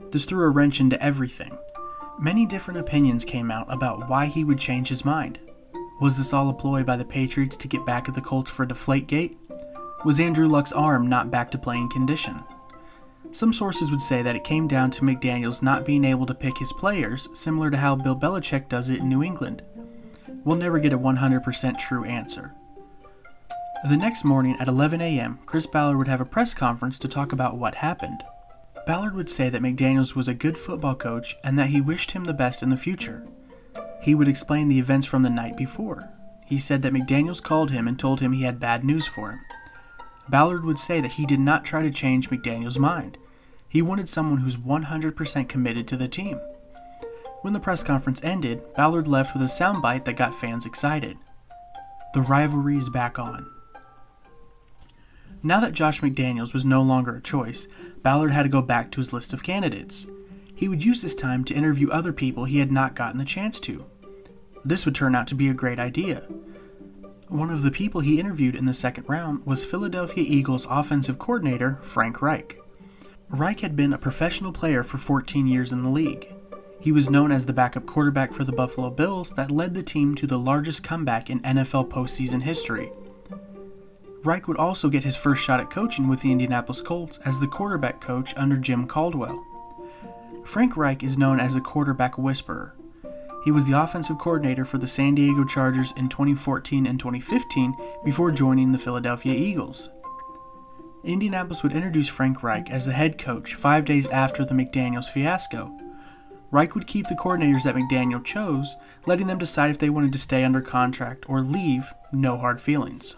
This 0.10 0.26
threw 0.26 0.44
a 0.44 0.50
wrench 0.50 0.80
into 0.80 1.00
everything. 1.00 1.56
Many 2.20 2.48
different 2.48 2.80
opinions 2.80 3.24
came 3.24 3.52
out 3.52 3.72
about 3.72 4.10
why 4.10 4.26
he 4.26 4.44
would 4.44 4.58
change 4.58 4.88
his 4.88 5.06
mind. 5.06 5.38
Was 6.00 6.18
this 6.18 6.34
all 6.34 6.50
a 6.50 6.54
ploy 6.54 6.84
by 6.84 6.98
the 6.98 7.06
Patriots 7.06 7.58
to 7.58 7.68
get 7.68 7.86
back 7.86 8.10
at 8.10 8.16
the 8.16 8.22
Colts 8.22 8.50
for 8.50 8.66
Deflategate? 8.66 9.36
Was 10.04 10.20
Andrew 10.20 10.48
Luck's 10.48 10.72
arm 10.72 11.06
not 11.06 11.30
back 11.30 11.52
to 11.52 11.60
playing 11.60 11.92
condition? 11.92 12.44
Some 13.34 13.54
sources 13.54 13.92
would 13.92 14.02
say 14.02 14.22
that 14.22 14.36
it 14.36 14.44
came 14.44 14.68
down 14.68 14.92
to 14.92 15.04
McDaniels 15.04 15.62
not 15.62 15.86
being 15.86 16.04
able 16.04 16.26
to 16.26 16.34
pick 16.34 16.58
his 16.58 16.74
players, 16.74 17.30
similar 17.34 17.72
to 17.72 17.78
how 17.78 17.96
Bill 17.96 18.16
Belichick 18.16 18.68
does 18.68 18.90
it 18.90 19.00
in 19.00 19.10
New 19.10 19.24
England. 19.24 19.64
We'll 20.44 20.58
never 20.58 20.80
get 20.80 20.92
a 20.92 20.98
100% 20.98 21.78
true 21.78 22.04
answer. 22.04 22.54
The 23.90 23.98
next 23.98 24.26
morning 24.26 24.58
at 24.60 24.68
11 24.68 25.02
a.m., 25.02 25.40
Chris 25.46 25.66
Ballard 25.66 25.98
would 25.98 26.08
have 26.08 26.22
a 26.22 26.26
press 26.26 26.54
conference 26.54 27.00
to 27.00 27.08
talk 27.08 27.32
about 27.32 27.58
what 27.58 27.76
happened. 27.76 28.22
Ballard 28.86 29.16
would 29.16 29.30
say 29.30 29.50
that 29.50 29.62
McDaniels 29.62 30.14
was 30.14 30.28
a 30.28 30.34
good 30.34 30.58
football 30.58 30.96
coach 30.96 31.36
and 31.44 31.58
that 31.58 31.70
he 31.70 31.80
wished 31.80 32.12
him 32.12 32.26
the 32.26 32.34
best 32.34 32.62
in 32.62 32.70
the 32.70 32.78
future. 32.78 33.26
He 34.02 34.14
would 34.14 34.28
explain 34.28 34.68
the 34.68 34.80
events 34.80 35.08
from 35.08 35.24
the 35.24 35.30
night 35.30 35.56
before. 35.56 36.10
He 36.46 36.60
said 36.60 36.82
that 36.82 36.94
McDaniels 36.94 37.42
called 37.42 37.72
him 37.72 37.88
and 37.88 37.98
told 37.98 38.20
him 38.20 38.34
he 38.34 38.44
had 38.44 38.60
bad 38.60 38.84
news 38.84 39.08
for 39.08 39.32
him. 39.32 39.40
Ballard 40.30 40.64
would 40.64 40.80
say 40.80 41.02
that 41.02 41.14
he 41.14 41.26
did 41.26 41.40
not 41.40 41.66
try 41.66 41.82
to 41.82 41.90
change 41.90 42.30
McDaniels' 42.30 42.78
mind. 42.78 43.18
He 43.72 43.82
wanted 43.82 44.10
someone 44.10 44.40
who's 44.40 44.58
100% 44.58 45.48
committed 45.48 45.88
to 45.88 45.96
the 45.96 46.10
team. 46.10 46.42
When 47.40 47.54
the 47.54 47.60
press 47.60 47.82
conference 47.82 48.22
ended, 48.22 48.62
Ballard 48.76 49.08
left 49.08 49.34
with 49.34 49.42
a 49.42 49.46
soundbite 49.46 50.04
that 50.04 50.18
got 50.18 50.36
fans 50.36 50.66
excited. 50.66 51.18
The 52.14 52.20
rivalry 52.20 52.76
is 52.76 52.90
back 52.90 53.18
on. 53.18 53.50
Now 55.42 55.62
that 55.62 55.72
Josh 55.72 56.02
McDaniels 56.02 56.54
was 56.54 56.66
no 56.66 56.82
longer 56.82 57.16
a 57.16 57.22
choice, 57.22 57.70
Ballard 58.04 58.34
had 58.34 58.44
to 58.44 58.50
go 58.50 58.62
back 58.62 58.92
to 58.92 59.00
his 59.00 59.14
list 59.14 59.32
of 59.32 59.42
candidates. 59.42 60.06
He 60.54 60.68
would 60.68 60.84
use 60.84 61.02
this 61.02 61.16
time 61.16 61.46
to 61.46 61.54
interview 61.54 61.90
other 61.90 62.12
people 62.12 62.44
he 62.44 62.60
had 62.60 62.72
not 62.72 62.94
gotten 62.94 63.20
the 63.20 63.26
chance 63.26 63.58
to. 63.62 63.86
This 64.66 64.86
would 64.86 64.96
turn 64.96 65.16
out 65.16 65.28
to 65.28 65.36
be 65.36 65.48
a 65.48 65.54
great 65.54 65.80
idea. 65.80 66.28
One 67.30 67.50
of 67.50 67.64
the 67.64 67.72
people 67.72 68.02
he 68.02 68.20
interviewed 68.20 68.56
in 68.56 68.66
the 68.66 68.74
second 68.74 69.08
round 69.08 69.46
was 69.46 69.64
Philadelphia 69.64 70.26
Eagles 70.28 70.68
offensive 70.70 71.18
coordinator 71.18 71.80
Frank 71.84 72.22
Reich. 72.22 72.61
Reich 73.32 73.62
had 73.62 73.78
been 73.78 73.94
a 73.94 73.98
professional 73.98 74.52
player 74.52 74.84
for 74.84 74.98
14 74.98 75.48
years 75.48 75.72
in 75.72 75.84
the 75.84 75.90
league. 75.90 76.34
He 76.82 76.92
was 76.92 77.10
known 77.10 77.32
as 77.32 77.46
the 77.46 77.54
backup 77.54 77.86
quarterback 77.86 78.34
for 78.34 78.44
the 78.44 78.52
Buffalo 78.52 78.90
Bills 78.90 79.32
that 79.36 79.50
led 79.50 79.74
the 79.74 79.82
team 79.82 80.16
to 80.16 80.28
the 80.28 80.38
largest 80.38 80.84
comeback 80.84 81.30
in 81.30 81.40
NFL 81.40 81.88
postseason 81.88 82.42
history. 82.42 82.92
Reich 84.26 84.50
would 84.50 84.58
also 84.58 84.90
get 84.90 85.06
his 85.06 85.16
first 85.16 85.42
shot 85.42 85.62
at 85.62 85.70
coaching 85.70 86.10
with 86.10 86.22
the 86.22 86.32
Indianapolis 86.32 86.82
Colts 86.82 87.20
as 87.24 87.40
the 87.40 87.48
quarterback 87.48 88.02
coach 88.02 88.36
under 88.36 88.58
Jim 88.58 88.86
Caldwell. 88.86 89.42
Frank 90.44 90.76
Reich 90.76 91.02
is 91.02 91.18
known 91.18 91.40
as 91.40 91.54
the 91.54 91.62
quarterback 91.62 92.18
whisperer. 92.18 92.76
He 93.46 93.52
was 93.52 93.66
the 93.66 93.82
offensive 93.82 94.20
coordinator 94.20 94.66
for 94.66 94.78
the 94.78 94.88
San 94.88 95.16
Diego 95.16 95.46
Chargers 95.46 95.94
in 95.96 96.10
2014 96.10 96.86
and 96.86 97.00
2015 97.00 97.78
before 98.04 98.32
joining 98.32 98.74
the 98.74 98.78
Philadelphia 98.78 99.34
Eagles. 99.34 99.90
Indianapolis 101.04 101.64
would 101.64 101.74
introduce 101.74 102.08
Frank 102.08 102.44
Reich 102.44 102.70
as 102.70 102.86
the 102.86 102.94
head 102.94 103.18
coach 103.18 103.56
five 103.56 103.86
days 103.86 104.06
after 104.08 104.46
the 104.46 104.54
McDaniels 104.54 105.10
fiasco. 105.10 105.76
Reich 106.52 106.76
would 106.76 106.86
keep 106.86 107.08
the 107.08 107.16
coordinators 107.16 107.64
that 107.64 107.76
McDaniel 107.76 108.24
chose, 108.24 108.76
letting 109.06 109.26
them 109.26 109.40
decide 109.40 109.72
if 109.72 109.80
they 109.80 109.90
wanted 109.90 110.12
to 110.12 110.20
stay 110.20 110.44
under 110.44 110.62
contract 110.62 111.28
or 111.28 111.42
leave, 111.42 111.92
no 112.12 112.38
hard 112.38 112.62
feelings. 112.62 113.16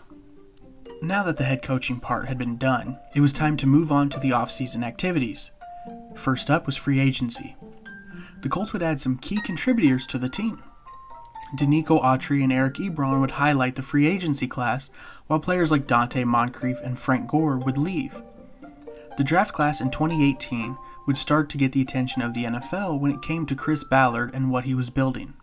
Now 1.02 1.24
that 1.24 1.36
the 1.36 1.44
head 1.44 1.62
coaching 1.62 2.00
part 2.00 2.28
had 2.28 2.38
been 2.38 2.58
done, 2.58 2.98
it 3.14 3.20
was 3.20 3.34
time 3.34 3.58
to 3.58 3.68
move 3.68 3.92
on 3.92 4.08
to 4.10 4.20
the 4.20 4.32
off-season 4.32 4.84
activities. 4.84 5.52
First 6.16 6.50
up 6.50 6.66
was 6.66 6.78
free 6.78 7.00
agency. 7.00 7.58
The 8.42 8.50
Colts 8.50 8.72
would 8.72 8.84
add 8.84 9.02
some 9.02 9.18
key 9.18 9.42
contributors 9.42 10.08
to 10.08 10.18
the 10.18 10.30
team. 10.30 10.64
Denico 11.56 12.02
Autry 12.02 12.44
and 12.44 12.52
Eric 12.52 12.76
Ebron 12.76 13.22
would 13.22 13.32
highlight 13.32 13.76
the 13.76 13.82
free 13.82 14.08
agency 14.08 14.48
class, 14.48 14.90
while 15.28 15.40
players 15.40 15.72
like 15.72 15.88
Donte 15.88 16.26
Moncrief 16.26 16.80
and 16.84 16.98
Frank 16.98 17.30
Gore 17.30 17.58
would 17.58 17.78
leave. 17.78 18.22
The 19.18 19.24
draft 19.24 19.54
class 19.54 19.80
in 19.80 19.92
2018 19.92 20.78
would 21.06 21.18
start 21.18 21.50
to 21.50 21.58
get 21.58 21.72
the 21.72 21.82
attention 21.82 22.22
of 22.22 22.34
the 22.34 22.46
NFL 22.46 23.00
when 23.00 23.12
it 23.12 23.22
came 23.22 23.46
to 23.46 23.56
Chris 23.56 23.84
Ballard 23.84 24.34
and 24.34 24.50
what 24.50 24.64
he 24.64 24.74
was 24.74 24.90
building. 24.90 25.36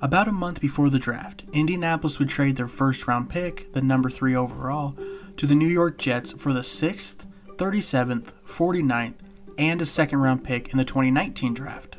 About 0.00 0.28
a 0.28 0.32
month 0.32 0.60
before 0.60 0.88
the 0.88 0.98
draft, 0.98 1.44
Indianapolis 1.52 2.18
would 2.18 2.28
trade 2.28 2.56
their 2.56 2.68
first 2.68 3.06
round 3.08 3.28
pick, 3.28 3.72
the 3.72 3.82
number 3.82 4.08
3 4.08 4.34
overall, 4.36 4.94
to 5.36 5.46
the 5.46 5.54
New 5.54 5.68
York 5.68 5.98
Jets 5.98 6.32
for 6.32 6.52
the 6.52 6.60
6th, 6.60 7.26
37th, 7.56 8.32
49th, 8.46 9.14
and 9.58 9.82
a 9.82 9.86
second 9.86 10.20
round 10.20 10.44
pick 10.44 10.68
in 10.68 10.78
the 10.78 10.84
2019 10.84 11.52
draft. 11.52 11.96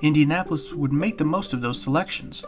Indianapolis 0.00 0.72
would 0.72 0.92
make 0.92 1.18
the 1.18 1.24
most 1.24 1.52
of 1.52 1.60
those 1.60 1.82
selections. 1.82 2.44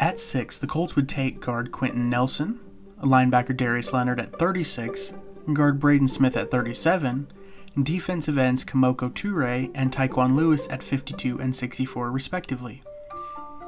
At 0.00 0.18
6, 0.18 0.58
the 0.58 0.66
Colts 0.66 0.96
would 0.96 1.08
take 1.08 1.40
guard 1.40 1.72
Quenton 1.72 2.08
Nelson, 2.08 2.60
linebacker 3.02 3.56
Darius 3.56 3.92
Leonard 3.92 4.20
at 4.20 4.38
36, 4.38 5.12
guard 5.52 5.78
Braden 5.78 6.08
Smith 6.08 6.36
at 6.36 6.50
37, 6.50 7.30
and 7.74 7.86
defensive 7.86 8.38
ends 8.38 8.64
Kemoko 8.64 9.10
Turay 9.10 9.70
and 9.74 9.92
Tyquan 9.92 10.34
Lewis 10.34 10.68
at 10.70 10.82
52 10.82 11.38
and 11.38 11.54
64, 11.54 12.10
respectively. 12.10 12.82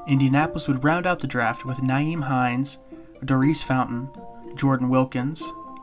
Indianapolis 0.07 0.67
would 0.67 0.83
round 0.83 1.07
out 1.07 1.21
the 1.21 1.27
draft 1.27 1.65
with 1.65 1.79
Nyheim 1.79 2.23
Hines, 2.23 2.79
Daurice 3.25 3.63
Fountain, 3.63 4.09
Jordan 4.55 4.89
Wilkins, 4.89 5.43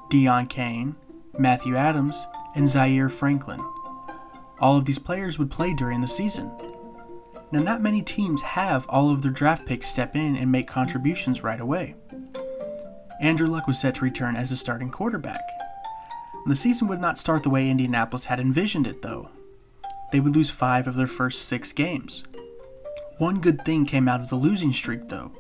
Deon 0.09 0.49
Cain, 0.49 0.95
Matthew 1.37 1.75
Adams, 1.75 2.19
and 2.55 2.67
Zaire 2.67 3.09
Franklin. 3.09 3.63
All 4.59 4.75
of 4.75 4.85
these 4.85 4.99
players 4.99 5.37
would 5.37 5.51
play 5.51 5.73
during 5.73 6.01
the 6.01 6.07
season. 6.07 6.51
Now, 7.51 7.61
not 7.61 7.81
many 7.81 8.01
teams 8.01 8.41
have 8.41 8.85
all 8.89 9.09
of 9.09 9.21
their 9.21 9.31
draft 9.31 9.65
picks 9.65 9.87
step 9.87 10.15
in 10.15 10.35
and 10.35 10.51
make 10.51 10.67
contributions 10.67 11.43
right 11.43 11.61
away. 11.61 11.95
Andrew 13.21 13.47
Luck 13.47 13.67
was 13.67 13.79
set 13.79 13.95
to 13.95 14.03
return 14.03 14.35
as 14.35 14.49
the 14.49 14.55
starting 14.55 14.89
quarterback. 14.89 15.41
The 16.45 16.55
season 16.55 16.87
would 16.87 16.99
not 16.99 17.17
start 17.17 17.43
the 17.43 17.49
way 17.49 17.69
Indianapolis 17.69 18.25
had 18.25 18.39
envisioned 18.39 18.85
it, 18.85 19.01
though. 19.01 19.29
They 20.11 20.19
would 20.19 20.35
lose 20.35 20.49
five 20.49 20.87
of 20.87 20.95
their 20.95 21.07
first 21.07 21.47
six 21.47 21.71
games. 21.73 22.23
One 23.17 23.41
good 23.41 23.63
thing 23.65 23.85
came 23.85 24.07
out 24.07 24.21
of 24.21 24.29
the 24.29 24.35
losing 24.35 24.71
streak, 24.71 25.07
though. 25.07 25.31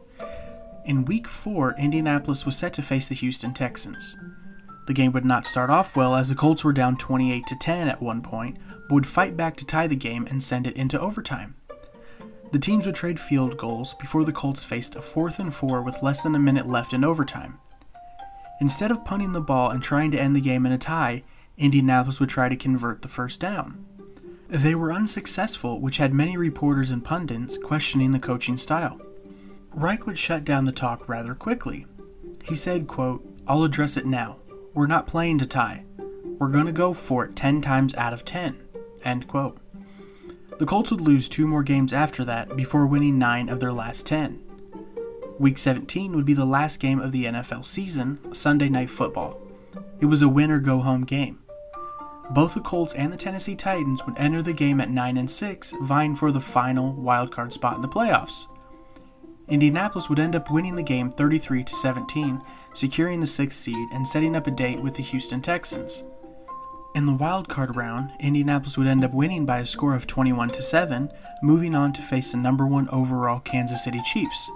In 0.85 1.05
week 1.05 1.27
four, 1.27 1.75
Indianapolis 1.77 2.45
was 2.45 2.57
set 2.57 2.73
to 2.73 2.81
face 2.81 3.07
the 3.07 3.15
Houston 3.15 3.53
Texans. 3.53 4.15
The 4.87 4.93
game 4.93 5.11
would 5.11 5.25
not 5.25 5.45
start 5.45 5.69
off 5.69 5.97
well 5.97 6.15
as 6.15 6.29
the 6.29 6.35
Colts 6.35 6.63
were 6.63 6.73
down 6.73 6.95
28 6.95 7.45
to 7.47 7.55
10 7.57 7.89
at 7.89 8.01
one 8.01 8.21
point, 8.21 8.57
but 8.87 8.95
would 8.95 9.07
fight 9.07 9.35
back 9.35 9.57
to 9.57 9.65
tie 9.65 9.87
the 9.87 9.97
game 9.97 10.25
and 10.29 10.41
send 10.41 10.65
it 10.65 10.77
into 10.77 10.99
overtime. 10.99 11.55
The 12.51 12.59
teams 12.59 12.85
would 12.85 12.95
trade 12.95 13.19
field 13.19 13.57
goals 13.57 13.93
before 13.95 14.23
the 14.23 14.31
Colts 14.31 14.63
faced 14.63 14.95
a 14.95 15.01
fourth 15.01 15.39
and 15.39 15.53
four 15.53 15.81
with 15.81 16.01
less 16.01 16.21
than 16.21 16.35
a 16.35 16.39
minute 16.39 16.67
left 16.67 16.93
in 16.93 17.03
overtime. 17.03 17.59
Instead 18.61 18.89
of 18.89 19.03
punting 19.05 19.33
the 19.33 19.41
ball 19.41 19.69
and 19.69 19.83
trying 19.83 20.11
to 20.11 20.19
end 20.19 20.35
the 20.35 20.41
game 20.41 20.65
in 20.65 20.71
a 20.71 20.77
tie, 20.77 21.23
Indianapolis 21.57 22.19
would 22.19 22.29
try 22.29 22.49
to 22.49 22.55
convert 22.55 23.01
the 23.01 23.07
first 23.07 23.39
down. 23.39 23.85
They 24.47 24.75
were 24.75 24.93
unsuccessful, 24.93 25.81
which 25.81 25.97
had 25.97 26.13
many 26.13 26.37
reporters 26.37 26.89
and 26.89 27.03
pundits 27.03 27.57
questioning 27.57 28.11
the 28.11 28.19
coaching 28.19 28.57
style. 28.57 29.01
Reich 29.73 30.05
would 30.05 30.17
shut 30.17 30.45
down 30.45 30.65
the 30.65 30.71
talk 30.71 31.09
rather 31.09 31.35
quickly. 31.35 31.85
He 32.45 32.55
said, 32.55 32.87
quote, 32.87 33.27
I'll 33.45 33.63
address 33.63 33.97
it 33.97 34.05
now. 34.05 34.37
We're 34.73 34.87
not 34.87 35.07
playing 35.07 35.39
to 35.39 35.45
tie. 35.45 35.83
We're 36.39 36.47
going 36.47 36.65
to 36.65 36.71
go 36.71 36.93
for 36.93 37.25
it 37.25 37.35
10 37.35 37.61
times 37.61 37.93
out 37.95 38.13
of 38.13 38.23
10. 38.23 38.57
End 39.03 39.27
quote. 39.27 39.57
The 40.57 40.65
Colts 40.65 40.89
would 40.89 41.01
lose 41.01 41.29
two 41.29 41.45
more 41.45 41.61
games 41.61 41.93
after 41.93 42.25
that 42.25 42.55
before 42.55 42.87
winning 42.87 43.19
9 43.19 43.47
of 43.47 43.59
their 43.59 43.71
last 43.71 44.07
10. 44.07 44.43
Week 45.37 45.59
17 45.59 46.15
would 46.15 46.25
be 46.25 46.33
the 46.33 46.45
last 46.45 46.79
game 46.79 46.99
of 46.99 47.11
the 47.11 47.25
NFL 47.25 47.63
season, 47.63 48.33
Sunday 48.33 48.67
Night 48.67 48.89
Football. 48.89 49.39
It 49.99 50.07
was 50.07 50.23
a 50.23 50.29
win 50.29 50.49
or 50.49 50.59
go 50.59 50.79
home 50.79 51.03
game. 51.03 51.43
Both 52.31 52.55
the 52.55 52.61
Colts 52.61 52.95
and 52.95 53.13
the 53.13 53.17
Tennessee 53.17 53.55
Titans 53.55 54.03
would 54.05 54.17
enter 54.17 54.41
the 54.41 54.51
game 54.51 54.81
at 54.81 54.89
9 54.89 55.17
and 55.17 55.29
6, 55.29 55.73
vying 55.83 56.15
for 56.15 56.31
the 56.31 56.39
final 56.39 56.91
wildcard 56.95 57.51
spot 57.51 57.75
in 57.75 57.83
the 57.83 57.87
playoffs. 57.87 58.47
Indianapolis 59.47 60.09
would 60.09 60.19
end 60.19 60.35
up 60.35 60.49
winning 60.49 60.75
the 60.75 60.83
game 60.83 61.11
33 61.11 61.63
to 61.65 61.75
17, 61.75 62.41
securing 62.73 63.19
the 63.19 63.27
6th 63.27 63.53
seed 63.53 63.87
and 63.93 64.07
setting 64.07 64.35
up 64.35 64.47
a 64.47 64.51
date 64.51 64.81
with 64.81 64.95
the 64.95 65.03
Houston 65.03 65.39
Texans. 65.39 66.03
In 66.97 67.05
the 67.05 67.15
wildcard 67.15 67.75
round, 67.75 68.09
Indianapolis 68.19 68.75
would 68.75 68.87
end 68.87 69.03
up 69.03 69.13
winning 69.13 69.45
by 69.45 69.59
a 69.59 69.65
score 69.65 69.93
of 69.93 70.07
21 70.07 70.49
to 70.49 70.63
7, 70.63 71.11
moving 71.43 71.75
on 71.75 71.93
to 71.93 72.01
face 72.01 72.31
the 72.31 72.39
number 72.39 72.65
1 72.65 72.89
overall 72.89 73.39
Kansas 73.39 73.83
City 73.83 74.01
Chiefs. 74.01 74.49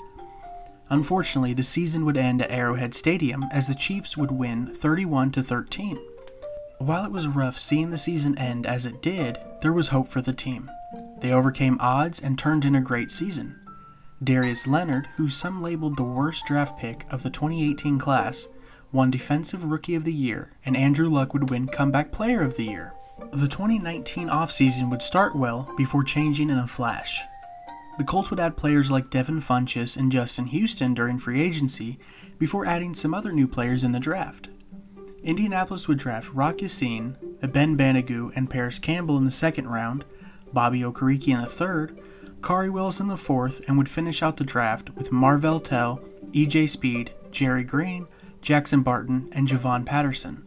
Unfortunately, 0.89 1.53
the 1.53 1.61
season 1.61 2.03
would 2.03 2.17
end 2.17 2.41
at 2.41 2.49
Arrowhead 2.49 2.95
Stadium 2.95 3.45
as 3.51 3.67
the 3.67 3.75
Chiefs 3.75 4.17
would 4.17 4.31
win 4.31 4.73
31 4.73 5.29
to 5.33 5.43
13. 5.43 5.99
While 6.79 7.05
it 7.05 7.11
was 7.11 7.27
rough 7.27 7.59
seeing 7.59 7.91
the 7.91 7.97
season 7.99 8.35
end 8.39 8.65
as 8.65 8.87
it 8.87 9.03
did, 9.03 9.37
there 9.61 9.71
was 9.71 9.89
hope 9.89 10.07
for 10.07 10.21
the 10.21 10.33
team. 10.33 10.67
They 11.19 11.31
overcame 11.31 11.77
odds 11.79 12.19
and 12.19 12.39
turned 12.39 12.65
in 12.65 12.73
a 12.73 12.81
great 12.81 13.11
season. 13.11 13.59
Darius 14.23 14.65
Leonard, 14.65 15.07
who 15.17 15.29
some 15.29 15.61
labeled 15.61 15.95
the 15.95 16.01
worst 16.01 16.47
draft 16.47 16.79
pick 16.79 17.05
of 17.11 17.21
the 17.21 17.29
2018 17.29 17.99
class, 17.99 18.47
won 18.91 19.11
Defensive 19.11 19.63
Rookie 19.63 19.95
of 19.95 20.03
the 20.03 20.13
Year, 20.13 20.51
and 20.65 20.75
Andrew 20.75 21.09
Luck 21.09 21.33
would 21.33 21.49
win 21.49 21.67
Comeback 21.67 22.11
Player 22.11 22.41
of 22.41 22.57
the 22.57 22.65
Year. 22.65 22.93
The 23.31 23.47
2019 23.47 24.27
offseason 24.27 24.89
would 24.89 25.01
start 25.01 25.35
well 25.35 25.71
before 25.77 26.03
changing 26.03 26.49
in 26.49 26.57
a 26.57 26.67
flash. 26.67 27.21
The 27.97 28.03
Colts 28.03 28.29
would 28.29 28.39
add 28.39 28.57
players 28.57 28.91
like 28.91 29.09
Devin 29.09 29.41
Funchess 29.41 29.95
and 29.95 30.11
Justin 30.11 30.47
Houston 30.47 30.93
during 30.93 31.19
free 31.19 31.41
agency 31.41 31.99
before 32.39 32.65
adding 32.65 32.95
some 32.95 33.13
other 33.13 33.31
new 33.31 33.47
players 33.47 33.83
in 33.83 33.91
the 33.91 33.99
draft. 33.99 34.47
Indianapolis 35.23 35.87
would 35.87 35.99
draft 35.99 36.33
Rock 36.33 36.61
Ya-Sin, 36.61 37.15
Ben 37.41 37.77
Banogu, 37.77 38.31
and 38.35 38.49
Parris 38.49 38.79
Campbell 38.79 39.17
in 39.17 39.25
the 39.25 39.31
second 39.31 39.67
round, 39.67 40.03
Bobby 40.51 40.81
Okereke 40.81 41.27
in 41.27 41.41
the 41.41 41.47
third, 41.47 41.99
Khari 42.41 42.71
Willis 42.71 42.99
in 42.99 43.07
the 43.07 43.17
fourth, 43.17 43.61
and 43.67 43.77
would 43.77 43.89
finish 43.89 44.23
out 44.23 44.37
the 44.37 44.43
draft 44.43 44.89
with 44.95 45.11
Marvell 45.11 45.59
Tell, 45.59 45.97
EJ 46.31 46.69
Speed, 46.69 47.13
Gerri 47.31 47.65
Green, 47.65 48.07
Jackson 48.41 48.81
Barton, 48.81 49.29
and 49.31 49.47
Javon 49.47 49.85
Patterson. 49.85 50.45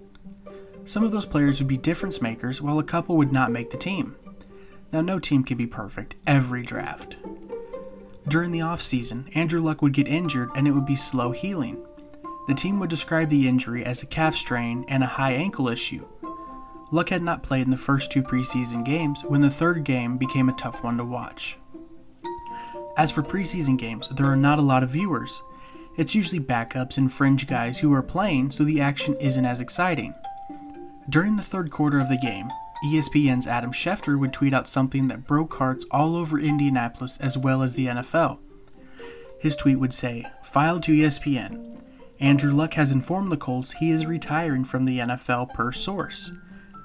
Some 0.85 1.05
of 1.05 1.13
those 1.13 1.27
players 1.27 1.61
would 1.61 1.69
be 1.69 1.77
difference 1.77 2.21
makers, 2.21 2.61
while 2.61 2.79
a 2.79 2.85
couple 2.85 3.17
would 3.17 3.33
not 3.33 3.51
make 3.51 3.71
the 3.71 3.77
team. 3.77 4.17
Now, 4.93 5.01
no 5.01 5.19
team 5.19 5.45
can 5.45 5.57
be 5.57 5.67
perfect 5.67 6.17
every 6.27 6.63
draft. 6.63 7.17
During 8.29 8.53
the 8.53 8.61
offseason, 8.61 9.35
Andrew 9.37 9.61
Luck 9.61 9.83
would 9.83 9.93
get 9.93 10.09
injured 10.09 10.51
and 10.55 10.67
it 10.67 10.73
would 10.73 10.87
be 10.87 10.97
slow 10.97 11.33
healing. 11.33 11.85
The 12.47 12.55
team 12.55 12.79
would 12.81 12.91
describe 12.91 13.29
the 13.29 13.49
injury 13.49 13.85
as 13.85 14.03
a 14.03 14.07
calf 14.07 14.35
strain 14.35 14.85
and 14.89 15.03
a 15.03 15.07
high 15.07 15.33
ankle 15.33 15.69
issue. 15.69 16.07
Luck 16.91 17.09
had 17.09 17.23
not 17.23 17.43
played 17.43 17.63
in 17.63 17.71
the 17.71 17.77
first 17.77 18.13
two 18.13 18.23
preseason 18.23 18.85
games 18.85 19.23
when 19.23 19.41
the 19.41 19.51
third 19.51 19.85
game 19.85 20.17
became 20.17 20.49
a 20.49 20.55
tough 20.55 20.83
one 20.83 20.97
to 20.99 21.05
watch. 21.05 21.59
As 22.97 23.11
for 23.11 23.23
preseason 23.23 23.77
games, 23.77 24.09
there 24.09 24.27
are 24.27 24.37
not 24.37 24.59
a 24.59 24.63
lot 24.63 24.83
of 24.83 24.91
viewers. 24.91 25.43
It's 25.97 26.15
usually 26.15 26.41
backups 26.41 26.99
and 26.99 27.13
fringe 27.13 27.47
guys 27.47 27.79
who 27.79 27.93
are 27.93 28.03
playing, 28.03 28.51
so 28.51 28.65
the 28.65 28.81
action 28.81 29.15
isn't 29.21 29.45
as 29.45 29.61
exciting. 29.61 30.15
During 31.09 31.37
the 31.37 31.43
third 31.43 31.71
quarter 31.71 31.99
of 31.99 32.09
the 32.09 32.17
game, 32.17 32.49
ESPN's 32.85 33.47
Adam 33.47 33.73
Schefter 33.73 34.19
would 34.19 34.33
tweet 34.33 34.53
out 34.53 34.69
something 34.69 35.09
that 35.09 35.27
broke 35.27 35.55
hearts 35.55 35.87
all 35.91 36.17
over 36.17 36.39
Indianapolis 36.39 37.17
as 37.19 37.39
well 37.39 37.63
as 37.63 37.75
the 37.75 37.87
NFL. 37.87 38.39
His 39.39 39.57
tweet 39.57 39.79
would 39.79 39.93
say, 39.93 40.27
Filed 40.43 40.83
to 40.85 40.93
ESPN. 40.93 41.81
Andrew 42.19 42.53
Luck 42.53 42.75
has 42.75 42.93
informed 42.93 43.31
the 43.31 43.37
Colts 43.37 43.73
he 43.73 43.91
is 43.91 44.07
retiring 44.07 44.65
from 44.65 44.85
the 44.85 44.99
NFL 44.99 45.55
per 45.55 45.71
source. 45.73 46.33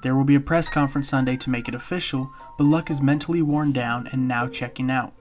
There 0.02 0.14
will 0.14 0.24
be 0.24 0.34
a 0.34 0.40
press 0.40 0.68
conference 0.68 1.08
Sunday 1.08 1.36
to 1.38 1.50
make 1.50 1.68
it 1.68 1.74
official, 1.74 2.30
but 2.56 2.64
Luck 2.64 2.90
is 2.90 3.02
mentally 3.02 3.42
worn 3.42 3.72
down 3.72 4.08
and 4.12 4.28
now 4.28 4.48
checking 4.48 4.90
out. 4.90 5.12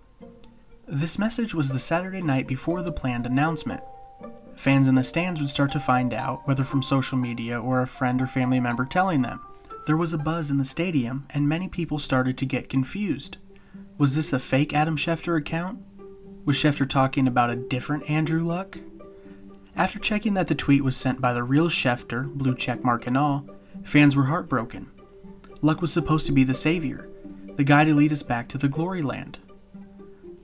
This 0.91 1.19
message 1.19 1.53
was 1.53 1.69
the 1.69 1.77
Saturday 1.77 2.19
night 2.19 2.48
before 2.48 2.81
the 2.81 2.91
planned 2.91 3.27
announcement. 3.27 3.84
Fans 4.55 4.88
in 4.88 4.96
the 4.96 5.03
stands 5.03 5.39
would 5.39 5.51
start 5.51 5.72
to 5.74 5.79
find 5.79 6.15
out, 6.15 6.48
whether 6.48 6.63
from 6.63 6.81
social 6.81 7.15
media 7.15 7.62
or 7.62 7.79
a 7.79 7.88
friend 7.88 8.19
or 8.19 8.25
family 8.25 8.60
member 8.60 8.86
telling 8.86 9.22
them. 9.22 9.39
There 9.86 9.96
was 9.96 10.15
a 10.15 10.17
buzz 10.17 10.50
in 10.50 10.58
the 10.58 10.65
stadium, 10.65 11.27
and 11.29 11.48
many 11.48 11.67
people 11.67 12.00
started 12.00 12.39
to 12.39 12.46
get 12.48 12.69
confused. 12.69 13.38
Was 14.00 14.15
this 14.15 14.34
a 14.34 14.39
fake 14.39 14.74
Adam 14.74 14.98
Schefter 14.98 15.38
account? 15.38 15.77
Was 16.43 16.55
Schefter 16.55 16.89
talking 16.89 17.27
about 17.27 17.51
a 17.51 17.55
different 17.55 18.10
Andrew 18.10 18.43
Luck? 18.43 18.79
After 19.75 20.00
checking 20.00 20.34
that 20.34 20.48
the 20.48 20.55
tweet 20.55 20.84
was 20.84 20.98
sent 20.98 21.22
by 21.22 21.34
the 21.34 21.43
real 21.43 21.69
Schefter, 21.69 22.34
blue 22.34 22.55
check 22.55 22.84
mark 22.84 23.05
and 23.05 23.15
all, 23.15 23.46
fans 23.84 24.15
were 24.15 24.25
heartbroken. 24.25 24.89
Luck 25.62 25.81
was 25.81 25.93
supposed 25.93 26.25
to 26.25 26.31
be 26.31 26.43
the 26.43 26.55
savior, 26.55 27.08
the 27.58 27.63
guy 27.63 27.86
to 27.86 27.93
lead 27.93 28.12
us 28.12 28.24
back 28.24 28.48
to 28.48 28.58
the 28.58 28.67
glory 28.67 29.03
land. 29.03 29.38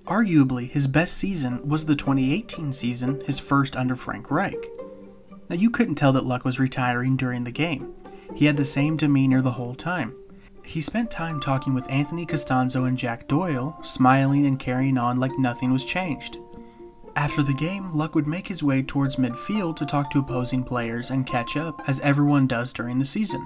Arguably, 0.05 0.69
his 0.69 0.85
best 0.85 1.17
season 1.17 1.67
was 1.67 1.85
the 1.85 1.95
2018 1.95 2.73
season, 2.73 3.21
his 3.25 3.39
first 3.39 3.75
under 3.75 3.95
Frank 3.95 4.29
Reich. 4.29 4.63
Now, 5.49 5.55
you 5.55 5.71
couldn't 5.71 5.95
tell 5.95 6.13
that 6.13 6.25
Luck 6.25 6.45
was 6.45 6.59
retiring 6.59 7.17
during 7.17 7.43
the 7.43 7.51
game. 7.51 7.91
He 8.35 8.45
had 8.45 8.55
the 8.55 8.63
same 8.63 8.97
demeanor 8.97 9.41
the 9.41 9.51
whole 9.51 9.73
time. 9.73 10.15
He 10.63 10.81
spent 10.81 11.09
time 11.09 11.39
talking 11.39 11.73
with 11.73 11.89
Anthony 11.91 12.25
Castonzo 12.25 12.87
and 12.87 12.97
Jack 12.97 13.27
Doyle, 13.27 13.79
smiling 13.81 14.45
and 14.45 14.59
carrying 14.59 14.97
on 14.97 15.19
like 15.19 15.37
nothing 15.39 15.73
was 15.73 15.85
changed. 15.85 16.37
After 17.15 17.41
the 17.41 17.53
game, 17.53 17.95
Luck 17.95 18.13
would 18.13 18.27
make 18.27 18.47
his 18.47 18.61
way 18.61 18.83
towards 18.83 19.15
midfield 19.15 19.75
to 19.77 19.85
talk 19.85 20.11
to 20.11 20.19
opposing 20.19 20.63
players 20.63 21.09
and 21.09 21.25
catch 21.25 21.57
up, 21.57 21.81
as 21.87 21.99
everyone 22.01 22.45
does 22.45 22.73
during 22.73 22.99
the 22.99 23.05
season. 23.05 23.43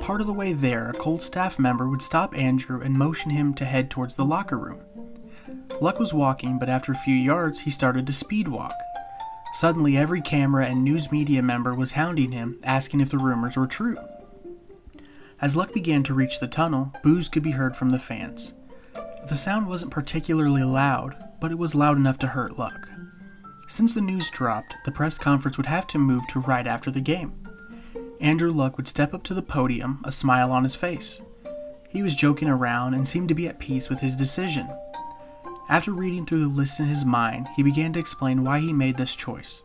Part 0.00 0.20
of 0.20 0.26
the 0.26 0.32
way 0.32 0.52
there, 0.52 0.90
a 0.90 0.94
Colt 0.94 1.22
staff 1.22 1.58
member 1.58 1.88
would 1.88 2.02
stop 2.02 2.36
Andrew 2.36 2.80
and 2.80 2.94
motion 2.94 3.30
him 3.30 3.54
to 3.54 3.64
head 3.64 3.90
towards 3.90 4.14
the 4.14 4.24
locker 4.24 4.58
room. 4.58 4.80
Luck 5.80 5.98
was 5.98 6.12
walking, 6.12 6.58
but 6.58 6.68
after 6.68 6.92
a 6.92 6.96
few 6.96 7.14
yards, 7.14 7.60
he 7.60 7.70
started 7.70 8.06
to 8.06 8.12
speed 8.12 8.48
walk. 8.48 8.74
Suddenly, 9.54 9.96
every 9.96 10.20
camera 10.20 10.66
and 10.66 10.84
news 10.84 11.10
media 11.10 11.42
member 11.42 11.74
was 11.74 11.92
hounding 11.92 12.32
him, 12.32 12.60
asking 12.64 13.00
if 13.00 13.10
the 13.10 13.18
rumors 13.18 13.56
were 13.56 13.66
true. 13.66 13.96
As 15.40 15.56
Luck 15.56 15.72
began 15.72 16.02
to 16.02 16.14
reach 16.14 16.38
the 16.38 16.46
tunnel, 16.46 16.92
boos 17.02 17.28
could 17.28 17.42
be 17.42 17.52
heard 17.52 17.74
from 17.74 17.90
the 17.90 17.98
fans. 17.98 18.52
The 19.26 19.34
sound 19.34 19.68
wasn't 19.68 19.90
particularly 19.90 20.62
loud, 20.62 21.16
but 21.40 21.50
it 21.50 21.58
was 21.58 21.74
loud 21.74 21.96
enough 21.96 22.18
to 22.18 22.28
hurt 22.28 22.58
Luck. 22.58 22.90
Since 23.66 23.94
the 23.94 24.02
news 24.02 24.30
dropped, 24.30 24.74
the 24.84 24.92
press 24.92 25.18
conference 25.18 25.56
would 25.56 25.66
have 25.66 25.86
to 25.88 25.98
move 25.98 26.26
to 26.28 26.40
right 26.40 26.66
after 26.66 26.90
the 26.90 27.00
game. 27.00 27.32
Andrew 28.20 28.50
Luck 28.50 28.76
would 28.76 28.88
step 28.88 29.14
up 29.14 29.22
to 29.24 29.34
the 29.34 29.42
podium, 29.42 30.02
a 30.04 30.12
smile 30.12 30.52
on 30.52 30.62
his 30.62 30.74
face. 30.74 31.22
He 31.88 32.02
was 32.02 32.14
joking 32.14 32.48
around 32.48 32.94
and 32.94 33.08
seemed 33.08 33.28
to 33.28 33.34
be 33.34 33.48
at 33.48 33.58
peace 33.58 33.88
with 33.88 34.00
his 34.00 34.14
decision. 34.14 34.68
After 35.70 35.92
reading 35.92 36.26
through 36.26 36.40
the 36.40 36.48
list 36.48 36.80
in 36.80 36.86
his 36.86 37.04
mind, 37.04 37.46
he 37.54 37.62
began 37.62 37.92
to 37.92 38.00
explain 38.00 38.42
why 38.42 38.58
he 38.58 38.72
made 38.72 38.96
this 38.96 39.14
choice. 39.14 39.62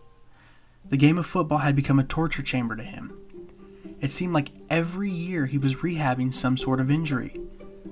The 0.87 0.97
game 0.97 1.17
of 1.17 1.25
football 1.25 1.57
had 1.57 1.75
become 1.75 1.97
a 1.97 2.03
torture 2.03 2.43
chamber 2.43 2.75
to 2.75 2.83
him. 2.83 3.19
It 3.99 4.11
seemed 4.11 4.31
like 4.31 4.51
every 4.69 5.09
year 5.09 5.47
he 5.47 5.57
was 5.57 5.77
rehabbing 5.77 6.31
some 6.31 6.57
sort 6.57 6.79
of 6.79 6.91
injury 6.91 7.41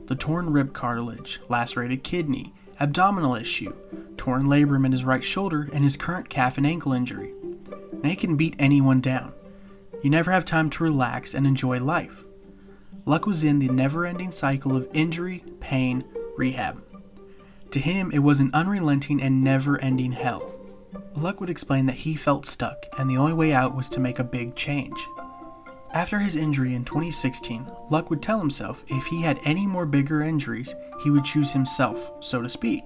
the 0.06 0.16
torn 0.16 0.52
rib 0.52 0.74
cartilage, 0.74 1.40
lacerated 1.50 2.04
kidney, 2.04 2.54
abdominal 2.80 3.36
issue, 3.36 3.74
torn 4.18 4.46
labrum 4.46 4.86
in 4.86 4.92
his 4.92 5.06
right 5.06 5.24
shoulder, 5.24 5.70
and 5.74 5.84
his 5.84 5.98
current 5.98 6.30
calf 6.30 6.58
and 6.58 6.68
ankle 6.68 6.94
injury. 6.94 7.34
And 7.92 8.12
it 8.12 8.20
can 8.20 8.36
beat 8.36 8.56
anyone 8.60 9.02
down. 9.02 9.34
You 10.04 10.12
never 10.12 10.30
have 10.32 10.46
time 10.46 10.70
to 10.72 10.84
relax 10.84 11.34
and 11.34 11.48
enjoy 11.48 11.80
life. 11.80 12.26
Luck 13.06 13.26
was 13.26 13.44
in 13.44 13.58
the 13.58 13.70
never 13.70 14.06
ending 14.06 14.32
cycle 14.32 14.76
of 14.76 14.88
injury, 14.94 15.44
pain, 15.60 16.04
rehab. 16.38 16.84
To 17.74 17.80
him, 17.80 18.12
it 18.14 18.20
was 18.20 18.40
an 18.40 18.52
unrelenting 18.54 19.20
and 19.20 19.44
never 19.44 19.82
ending 19.82 20.12
hell. 20.12 20.54
Luck 21.16 21.40
would 21.40 21.50
explain 21.50 21.88
that 21.88 21.96
he 21.96 22.14
felt 22.14 22.46
stuck, 22.46 22.86
and 23.00 23.10
the 23.10 23.18
only 23.18 23.34
way 23.34 23.52
out 23.52 23.76
was 23.76 23.90
to 23.90 24.00
make 24.00 24.20
a 24.20 24.24
big 24.24 24.56
change. 24.56 25.08
After 25.92 26.20
his 26.20 26.36
injury 26.36 26.76
in 26.76 26.86
2016, 26.86 27.66
Luck 27.90 28.12
would 28.12 28.22
tell 28.22 28.38
himself 28.38 28.84
if 28.90 29.08
he 29.08 29.24
had 29.24 29.40
any 29.44 29.66
more 29.66 29.88
bigger 29.88 30.22
injuries, 30.22 30.76
he 31.02 31.10
would 31.10 31.24
choose 31.24 31.52
himself, 31.52 32.12
so 32.20 32.44
to 32.44 32.50
speak. 32.50 32.84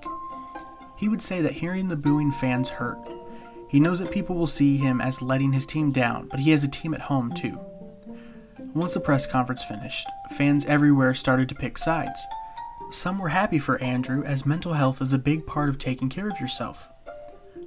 He 0.96 1.10
would 1.10 1.22
say 1.22 1.41
that 1.41 1.51
hearing 1.51 1.89
the 1.89 1.98
booing 1.98 2.32
fans 2.32 2.70
hurt. 2.70 3.00
He 3.67 3.82
knows 3.82 4.00
that 4.00 4.10
people 4.10 4.38
will 4.38 4.48
see 4.48 4.77
him 4.77 5.01
as 5.01 5.22
letting 5.22 5.51
his 5.51 5.65
team 5.65 5.91
down, 5.91 6.29
but 6.29 6.39
he 6.39 6.51
has 6.51 6.63
a 6.63 6.72
team 6.72 6.94
at 6.94 7.01
home 7.01 7.34
too. 7.34 7.60
Once 8.74 8.94
the 8.94 9.01
press 9.01 9.27
conference 9.27 9.65
finished, 9.65 10.08
fans 10.38 10.63
everywhere 10.63 11.13
started 11.13 11.50
to 11.50 11.56
pick 11.56 11.77
sides. 11.77 12.25
Some 12.89 13.20
were 13.20 13.29
happy 13.29 13.60
for 13.60 13.82
Andrew 13.82 14.24
as 14.24 14.46
mental 14.46 14.74
health 14.74 15.01
is 15.01 15.12
a 15.12 15.20
big 15.20 15.46
part 15.46 15.67
of 15.67 15.77
taking 15.77 16.08
care 16.08 16.29
of 16.29 16.39
yourself. 16.39 16.88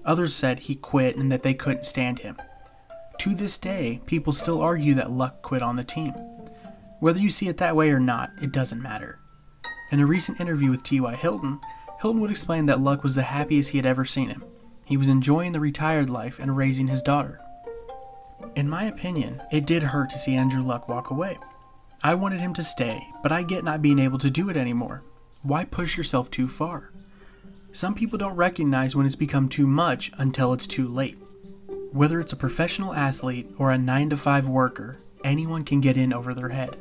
Others 0.05 0.35
said 0.35 0.61
he 0.61 0.75
quit 0.75 1.17
and 1.17 1.31
that 1.31 1.43
they 1.43 1.53
couldn't 1.53 1.85
stand 1.85 2.21
him. 2.21 2.39
To 3.19 3.35
this 3.35 3.59
day, 3.59 4.01
people 4.07 4.33
still 4.33 4.63
argue 4.63 4.95
that 4.95 5.11
Luck 5.11 5.43
quit 5.43 5.61
on 5.61 5.77
the 5.77 5.85
team. 5.85 6.13
Whether 7.01 7.21
you 7.21 7.29
see 7.29 7.49
it 7.49 7.59
that 7.59 7.77
way 7.77 7.91
or 7.91 8.01
not, 8.01 8.31
it 8.41 8.51
doesn't 8.51 8.83
matter. 8.83 9.19
In 9.91 10.01
a 10.01 10.07
recent 10.07 10.41
interview 10.41 10.71
with 10.71 10.83
T.Y. 10.83 11.15
Hilton, 11.17 11.61
Hilton 12.01 12.23
would 12.23 12.31
explain 12.31 12.65
that 12.67 12.81
Luck 12.81 13.03
was 13.03 13.15
the 13.15 13.23
happiest 13.23 13.71
he 13.71 13.79
had 13.79 13.87
ever 13.87 14.07
seen 14.07 14.31
him. 14.31 14.43
He 14.87 14.97
was 14.97 15.09
enjoying 15.09 15.53
the 15.53 15.61
retired 15.61 16.09
life 16.09 16.39
and 16.39 16.57
raising 16.57 16.89
his 16.89 17.03
daughter. 17.03 17.39
In 18.57 18.71
my 18.71 18.85
opinion, 18.85 19.43
it 19.53 19.67
did 19.67 19.83
hurt 19.83 20.09
to 20.11 20.19
see 20.19 20.35
Andrew 20.35 20.63
Luck 20.63 20.89
walk 20.89 21.11
away. 21.11 21.39
I 22.03 22.15
wanted 22.15 22.41
him 22.41 22.55
to 22.55 22.63
stay, 22.63 23.07
but 23.23 23.33
I 23.33 23.43
get 23.43 23.65
not 23.65 23.83
being 23.83 23.99
able 23.99 24.19
to 24.19 24.31
do 24.31 24.49
it 24.49 24.57
anymore. 24.57 25.03
Why 25.43 25.65
push 25.65 25.97
yourself 25.97 26.31
too 26.31 26.49
far? 26.49 26.91
Some 27.73 27.95
people 27.95 28.19
don't 28.19 28.37
recognize 28.37 28.95
when 28.95 29.07
it's 29.07 29.17
become 29.17 29.49
too 29.49 29.67
much 29.67 30.11
until 30.19 30.53
it's 30.53 30.67
too 30.67 30.87
late. 30.87 31.17
Whether 31.93 32.21
it's 32.21 32.35
a 32.35 32.37
professional 32.37 32.93
athlete 32.93 33.49
or 33.57 33.71
a 33.71 33.79
9 33.79 34.11
to 34.11 34.19
5 34.19 34.49
worker, 34.49 34.99
anyone 35.25 35.65
can 35.65 35.81
get 35.81 35.97
in 35.97 36.13
over 36.13 36.35
their 36.35 36.51
head. 36.51 36.77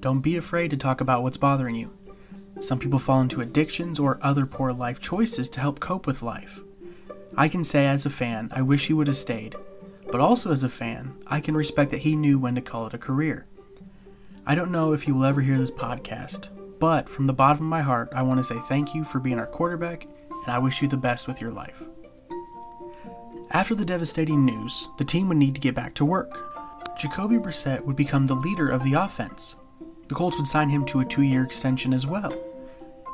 Don't 0.00 0.22
be 0.22 0.36
afraid 0.36 0.70
to 0.72 0.76
talk 0.76 1.00
about 1.00 1.22
what's 1.22 1.36
bothering 1.36 1.76
you. 1.76 1.92
Some 2.58 2.80
people 2.80 2.98
fall 2.98 3.20
into 3.20 3.42
addictions 3.42 4.00
or 4.00 4.18
other 4.22 4.44
poor 4.44 4.72
life 4.72 4.98
choices 4.98 5.48
to 5.50 5.60
help 5.60 5.78
cope 5.78 6.04
with 6.04 6.20
life. 6.20 6.58
I 7.36 7.46
can 7.46 7.62
say 7.62 7.86
as 7.86 8.04
a 8.04 8.10
fan, 8.10 8.50
I 8.52 8.62
wish 8.62 8.88
he 8.88 8.92
would 8.92 9.06
have 9.06 9.16
stayed, 9.16 9.54
but 10.10 10.20
also 10.20 10.50
as 10.50 10.64
a 10.64 10.68
fan, 10.68 11.14
I 11.28 11.38
can 11.38 11.56
respect 11.56 11.92
that 11.92 12.00
he 12.00 12.16
knew 12.16 12.40
when 12.40 12.56
to 12.56 12.60
call 12.60 12.88
it 12.88 12.94
a 12.94 12.98
career. 12.98 13.46
I 14.44 14.56
don't 14.56 14.72
know 14.72 14.92
if 14.92 15.06
you 15.06 15.14
will 15.14 15.24
ever 15.24 15.42
hear 15.42 15.58
this 15.58 15.70
podcast, 15.70 16.48
but 16.78 17.08
from 17.08 17.26
the 17.26 17.32
bottom 17.32 17.64
of 17.64 17.70
my 17.70 17.82
heart, 17.82 18.08
I 18.14 18.22
want 18.22 18.38
to 18.38 18.44
say 18.44 18.58
thank 18.68 18.94
you 18.94 19.04
for 19.04 19.18
being 19.18 19.38
our 19.38 19.46
quarterback, 19.46 20.04
and 20.04 20.48
I 20.48 20.58
wish 20.58 20.82
you 20.82 20.88
the 20.88 20.96
best 20.96 21.28
with 21.28 21.40
your 21.40 21.50
life. 21.50 21.82
After 23.50 23.74
the 23.74 23.84
devastating 23.84 24.44
news, 24.44 24.88
the 24.98 25.04
team 25.04 25.28
would 25.28 25.38
need 25.38 25.54
to 25.54 25.60
get 25.60 25.74
back 25.74 25.94
to 25.94 26.04
work. 26.04 26.96
Jacoby 26.98 27.36
Brissett 27.36 27.84
would 27.84 27.96
become 27.96 28.26
the 28.26 28.34
leader 28.34 28.68
of 28.68 28.84
the 28.84 28.94
offense. 28.94 29.56
The 30.08 30.14
Colts 30.14 30.36
would 30.36 30.46
sign 30.46 30.68
him 30.68 30.84
to 30.86 31.00
a 31.00 31.04
two 31.04 31.22
year 31.22 31.44
extension 31.44 31.94
as 31.94 32.06
well. 32.06 32.32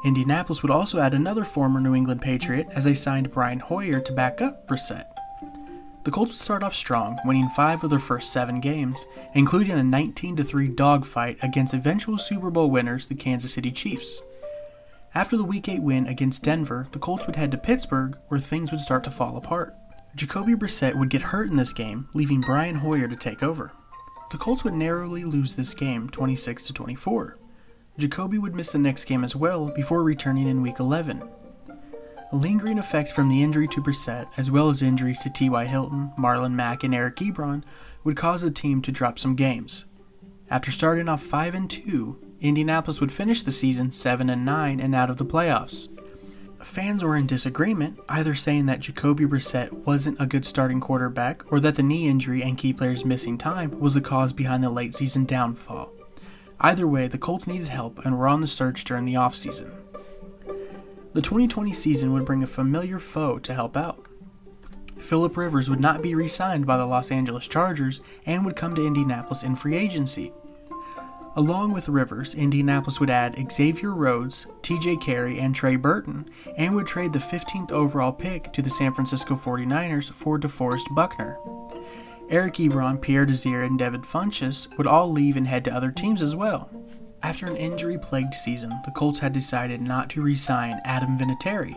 Indianapolis 0.04 0.62
would 0.62 0.70
also 0.70 1.00
add 1.00 1.14
another 1.14 1.44
former 1.44 1.80
New 1.80 1.94
England 1.94 2.20
Patriot 2.20 2.68
as 2.74 2.84
they 2.84 2.94
signed 2.94 3.30
Brian 3.30 3.60
Hoyer 3.60 4.00
to 4.00 4.12
back 4.12 4.42
up 4.42 4.66
Brissett. 4.66 5.06
The 6.04 6.10
Colts 6.10 6.32
would 6.32 6.40
start 6.40 6.62
off 6.62 6.74
strong, 6.74 7.18
winning 7.24 7.48
five 7.48 7.82
of 7.82 7.88
their 7.88 7.98
first 7.98 8.30
seven 8.30 8.60
games, 8.60 9.06
including 9.32 9.72
a 9.72 9.82
19 9.82 10.36
3 10.36 10.68
dogfight 10.68 11.38
against 11.42 11.72
eventual 11.72 12.18
Super 12.18 12.50
Bowl 12.50 12.70
winners, 12.70 13.06
the 13.06 13.14
Kansas 13.14 13.54
City 13.54 13.70
Chiefs. 13.70 14.20
After 15.14 15.38
the 15.38 15.44
Week 15.44 15.66
8 15.66 15.80
win 15.80 16.06
against 16.06 16.42
Denver, 16.42 16.88
the 16.92 16.98
Colts 16.98 17.26
would 17.26 17.36
head 17.36 17.50
to 17.52 17.56
Pittsburgh, 17.56 18.18
where 18.28 18.38
things 18.38 18.70
would 18.70 18.80
start 18.80 19.02
to 19.04 19.10
fall 19.10 19.38
apart. 19.38 19.74
Jacoby 20.14 20.54
Brissett 20.54 20.94
would 20.94 21.08
get 21.08 21.22
hurt 21.22 21.48
in 21.48 21.56
this 21.56 21.72
game, 21.72 22.06
leaving 22.12 22.42
Brian 22.42 22.76
Hoyer 22.76 23.08
to 23.08 23.16
take 23.16 23.42
over. 23.42 23.72
The 24.30 24.36
Colts 24.36 24.62
would 24.62 24.74
narrowly 24.74 25.24
lose 25.24 25.54
this 25.54 25.72
game 25.72 26.10
26 26.10 26.68
24. 26.68 27.38
Jacoby 27.96 28.36
would 28.36 28.54
miss 28.54 28.72
the 28.72 28.78
next 28.78 29.04
game 29.04 29.24
as 29.24 29.34
well 29.34 29.72
before 29.74 30.02
returning 30.02 30.48
in 30.48 30.60
week 30.60 30.80
11. 30.80 31.22
Lingering 32.34 32.78
effects 32.78 33.12
from 33.12 33.28
the 33.28 33.44
injury 33.44 33.68
to 33.68 33.80
Brissett, 33.80 34.26
as 34.36 34.50
well 34.50 34.68
as 34.68 34.82
injuries 34.82 35.20
to 35.20 35.30
T.Y. 35.30 35.66
Hilton, 35.66 36.10
Marlon 36.18 36.54
Mack, 36.54 36.82
and 36.82 36.92
Eric 36.92 37.14
Ebron, 37.18 37.62
would 38.02 38.16
cause 38.16 38.42
the 38.42 38.50
team 38.50 38.82
to 38.82 38.90
drop 38.90 39.20
some 39.20 39.36
games. 39.36 39.84
After 40.50 40.72
starting 40.72 41.08
off 41.08 41.22
5 41.22 41.54
and 41.54 41.70
2, 41.70 42.18
Indianapolis 42.40 43.00
would 43.00 43.12
finish 43.12 43.42
the 43.42 43.52
season 43.52 43.92
7 43.92 44.28
and 44.28 44.44
9 44.44 44.80
and 44.80 44.96
out 44.96 45.10
of 45.10 45.18
the 45.18 45.24
playoffs. 45.24 45.86
Fans 46.60 47.04
were 47.04 47.14
in 47.14 47.28
disagreement, 47.28 48.00
either 48.08 48.34
saying 48.34 48.66
that 48.66 48.80
Jacoby 48.80 49.26
Brissett 49.26 49.70
wasn't 49.86 50.20
a 50.20 50.26
good 50.26 50.44
starting 50.44 50.80
quarterback 50.80 51.52
or 51.52 51.60
that 51.60 51.76
the 51.76 51.84
knee 51.84 52.08
injury 52.08 52.42
and 52.42 52.58
key 52.58 52.72
players 52.72 53.04
missing 53.04 53.38
time 53.38 53.78
was 53.78 53.94
the 53.94 54.00
cause 54.00 54.32
behind 54.32 54.64
the 54.64 54.70
late 54.70 54.96
season 54.96 55.24
downfall. 55.24 55.92
Either 56.58 56.88
way, 56.88 57.06
the 57.06 57.16
Colts 57.16 57.46
needed 57.46 57.68
help 57.68 58.04
and 58.04 58.18
were 58.18 58.26
on 58.26 58.40
the 58.40 58.48
search 58.48 58.82
during 58.82 59.04
the 59.04 59.14
offseason. 59.14 59.83
The 61.14 61.22
2020 61.22 61.72
season 61.72 62.12
would 62.12 62.24
bring 62.24 62.42
a 62.42 62.46
familiar 62.48 62.98
foe 62.98 63.38
to 63.38 63.54
help 63.54 63.76
out. 63.76 64.04
Philip 64.98 65.36
Rivers 65.36 65.70
would 65.70 65.78
not 65.78 66.02
be 66.02 66.16
re 66.16 66.26
signed 66.26 66.66
by 66.66 66.76
the 66.76 66.86
Los 66.86 67.12
Angeles 67.12 67.46
Chargers 67.46 68.00
and 68.26 68.44
would 68.44 68.56
come 68.56 68.74
to 68.74 68.84
Indianapolis 68.84 69.44
in 69.44 69.54
free 69.54 69.76
agency. 69.76 70.32
Along 71.36 71.72
with 71.72 71.88
Rivers, 71.88 72.34
Indianapolis 72.34 72.98
would 72.98 73.10
add 73.10 73.36
Xavier 73.52 73.92
Rhodes, 73.92 74.48
TJ 74.62 75.00
Carrie, 75.00 75.38
and 75.38 75.54
Trey 75.54 75.76
Burton, 75.76 76.28
and 76.56 76.74
would 76.74 76.88
trade 76.88 77.12
the 77.12 77.20
15th 77.20 77.70
overall 77.70 78.12
pick 78.12 78.52
to 78.52 78.60
the 78.60 78.68
San 78.68 78.92
Francisco 78.92 79.36
49ers 79.36 80.10
for 80.12 80.36
DeForest 80.36 80.92
Buckner. 80.96 81.38
Eric 82.28 82.54
Ebron, 82.54 83.00
Pierre 83.00 83.26
Desir, 83.26 83.62
and 83.62 83.78
David 83.78 84.02
Funchess 84.02 84.66
would 84.76 84.88
all 84.88 85.12
leave 85.12 85.36
and 85.36 85.46
head 85.46 85.64
to 85.66 85.72
other 85.74 85.92
teams 85.92 86.20
as 86.20 86.34
well. 86.34 86.70
After 87.24 87.46
an 87.46 87.56
injury 87.56 87.98
plagued 87.98 88.34
season, 88.34 88.70
the 88.84 88.92
Colts 88.92 89.18
had 89.18 89.32
decided 89.32 89.80
not 89.80 90.08
to 90.10 90.22
re 90.22 90.36
sign 90.36 90.80
Adam 90.84 91.18
Vinatieri. 91.18 91.76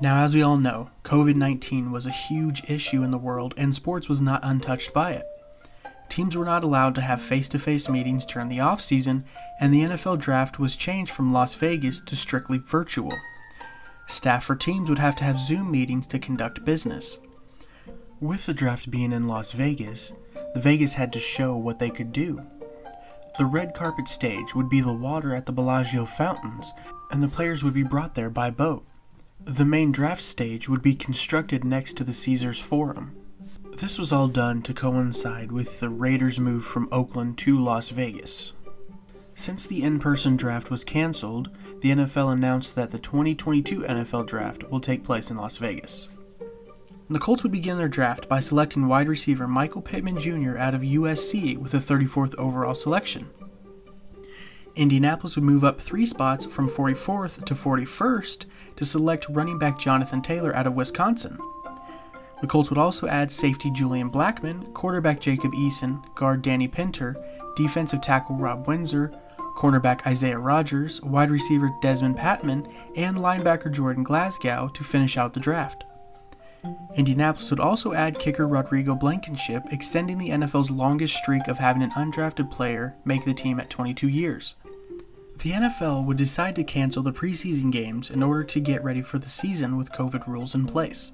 Now, 0.00 0.22
as 0.22 0.34
we 0.34 0.40
all 0.40 0.56
know, 0.56 0.88
COVID 1.04 1.34
19 1.34 1.92
was 1.92 2.06
a 2.06 2.10
huge 2.10 2.62
issue 2.70 3.02
in 3.02 3.10
the 3.10 3.18
world, 3.18 3.52
and 3.58 3.74
sports 3.74 4.08
was 4.08 4.22
not 4.22 4.40
untouched 4.42 4.94
by 4.94 5.12
it 5.12 5.26
teams 6.08 6.36
were 6.36 6.44
not 6.44 6.64
allowed 6.64 6.96
to 6.96 7.00
have 7.00 7.20
face 7.20 7.48
to 7.48 7.58
face 7.58 7.88
meetings 7.88 8.26
during 8.26 8.48
the 8.48 8.58
offseason, 8.58 9.22
and 9.60 9.72
the 9.72 9.82
NFL 9.82 10.18
draft 10.18 10.58
was 10.58 10.74
changed 10.74 11.12
from 11.12 11.32
Las 11.32 11.54
Vegas 11.54 12.00
to 12.00 12.16
strictly 12.16 12.58
virtual. 12.58 13.16
Staff 14.08 14.44
for 14.44 14.56
teams 14.56 14.88
would 14.88 14.98
have 14.98 15.14
to 15.16 15.24
have 15.24 15.38
Zoom 15.38 15.70
meetings 15.70 16.06
to 16.08 16.18
conduct 16.18 16.64
business. 16.64 17.20
With 18.20 18.46
the 18.46 18.54
draft 18.54 18.90
being 18.90 19.12
in 19.12 19.28
Las 19.28 19.52
Vegas, 19.52 20.12
the 20.54 20.60
Vegas 20.60 20.94
had 20.94 21.12
to 21.12 21.20
show 21.20 21.56
what 21.56 21.78
they 21.78 21.90
could 21.90 22.10
do. 22.10 22.42
The 23.38 23.46
red 23.46 23.72
carpet 23.72 24.08
stage 24.08 24.56
would 24.56 24.68
be 24.68 24.80
the 24.80 24.92
water 24.92 25.32
at 25.32 25.46
the 25.46 25.52
Bellagio 25.52 26.04
fountains, 26.06 26.72
and 27.12 27.22
the 27.22 27.28
players 27.28 27.62
would 27.62 27.72
be 27.72 27.84
brought 27.84 28.16
there 28.16 28.30
by 28.30 28.50
boat. 28.50 28.84
The 29.44 29.64
main 29.64 29.92
draft 29.92 30.22
stage 30.22 30.68
would 30.68 30.82
be 30.82 30.96
constructed 30.96 31.62
next 31.62 31.96
to 31.96 32.04
the 32.04 32.12
Caesars 32.12 32.60
Forum. 32.60 33.14
This 33.76 33.96
was 33.96 34.12
all 34.12 34.26
done 34.26 34.60
to 34.62 34.74
coincide 34.74 35.52
with 35.52 35.78
the 35.78 35.88
Raiders' 35.88 36.40
move 36.40 36.64
from 36.64 36.88
Oakland 36.90 37.38
to 37.38 37.56
Las 37.56 37.90
Vegas. 37.90 38.54
Since 39.36 39.68
the 39.68 39.84
in 39.84 40.00
person 40.00 40.36
draft 40.36 40.68
was 40.68 40.82
canceled, 40.82 41.56
the 41.80 41.90
NFL 41.90 42.32
announced 42.32 42.74
that 42.74 42.90
the 42.90 42.98
2022 42.98 43.82
NFL 43.82 44.26
draft 44.26 44.68
will 44.68 44.80
take 44.80 45.04
place 45.04 45.30
in 45.30 45.36
Las 45.36 45.58
Vegas. 45.58 46.08
The 47.10 47.18
Colts 47.18 47.42
would 47.42 47.52
begin 47.52 47.78
their 47.78 47.88
draft 47.88 48.28
by 48.28 48.38
selecting 48.40 48.86
wide 48.86 49.08
receiver 49.08 49.48
Michael 49.48 49.80
Pittman 49.80 50.20
Jr. 50.20 50.58
out 50.58 50.74
of 50.74 50.82
USC 50.82 51.56
with 51.56 51.72
the 51.72 51.78
34th 51.78 52.34
overall 52.36 52.74
selection. 52.74 53.30
Indianapolis 54.76 55.34
would 55.34 55.44
move 55.44 55.64
up 55.64 55.80
three 55.80 56.04
spots 56.04 56.44
from 56.44 56.68
44th 56.68 57.44
to 57.46 57.54
41st 57.54 58.44
to 58.76 58.84
select 58.84 59.26
running 59.30 59.58
back 59.58 59.78
Jonathan 59.78 60.20
Taylor 60.20 60.54
out 60.54 60.66
of 60.66 60.74
Wisconsin. 60.74 61.38
The 62.42 62.46
Colts 62.46 62.68
would 62.68 62.78
also 62.78 63.08
add 63.08 63.32
safety 63.32 63.70
Julian 63.70 64.10
Blackmon, 64.10 64.74
quarterback 64.74 65.18
Jacob 65.18 65.52
Eason, 65.52 66.02
guard 66.14 66.42
Danny 66.42 66.68
Pinter, 66.68 67.16
defensive 67.56 68.02
tackle 68.02 68.36
Rob 68.36 68.66
Windsor, 68.66 69.12
cornerback 69.56 70.06
Isaiah 70.06 70.38
Rodgers, 70.38 71.02
wide 71.02 71.30
receiver 71.30 71.70
Dezmon 71.82 72.16
Patmon, 72.16 72.70
and 72.96 73.16
linebacker 73.16 73.72
Jordan 73.72 74.04
Glasgow 74.04 74.70
to 74.74 74.84
finish 74.84 75.16
out 75.16 75.32
the 75.32 75.40
draft. 75.40 75.84
Indianapolis 76.96 77.50
would 77.50 77.60
also 77.60 77.92
add 77.92 78.18
kicker 78.18 78.46
Rodrigo 78.46 78.94
Blankenship, 78.94 79.62
extending 79.70 80.18
the 80.18 80.30
NFL's 80.30 80.70
longest 80.70 81.16
streak 81.16 81.48
of 81.48 81.58
having 81.58 81.82
an 81.82 81.92
undrafted 81.92 82.50
player 82.50 82.96
make 83.04 83.24
the 83.24 83.34
team 83.34 83.60
at 83.60 83.70
22 83.70 84.08
years. 84.08 84.54
The 85.38 85.52
NFL 85.52 86.04
would 86.04 86.16
decide 86.16 86.56
to 86.56 86.64
cancel 86.64 87.02
the 87.02 87.12
preseason 87.12 87.70
games 87.70 88.10
in 88.10 88.24
order 88.24 88.42
to 88.42 88.60
get 88.60 88.82
ready 88.82 89.02
for 89.02 89.20
the 89.20 89.28
season 89.28 89.76
with 89.76 89.92
COVID 89.92 90.26
rules 90.26 90.54
in 90.54 90.66
place. 90.66 91.12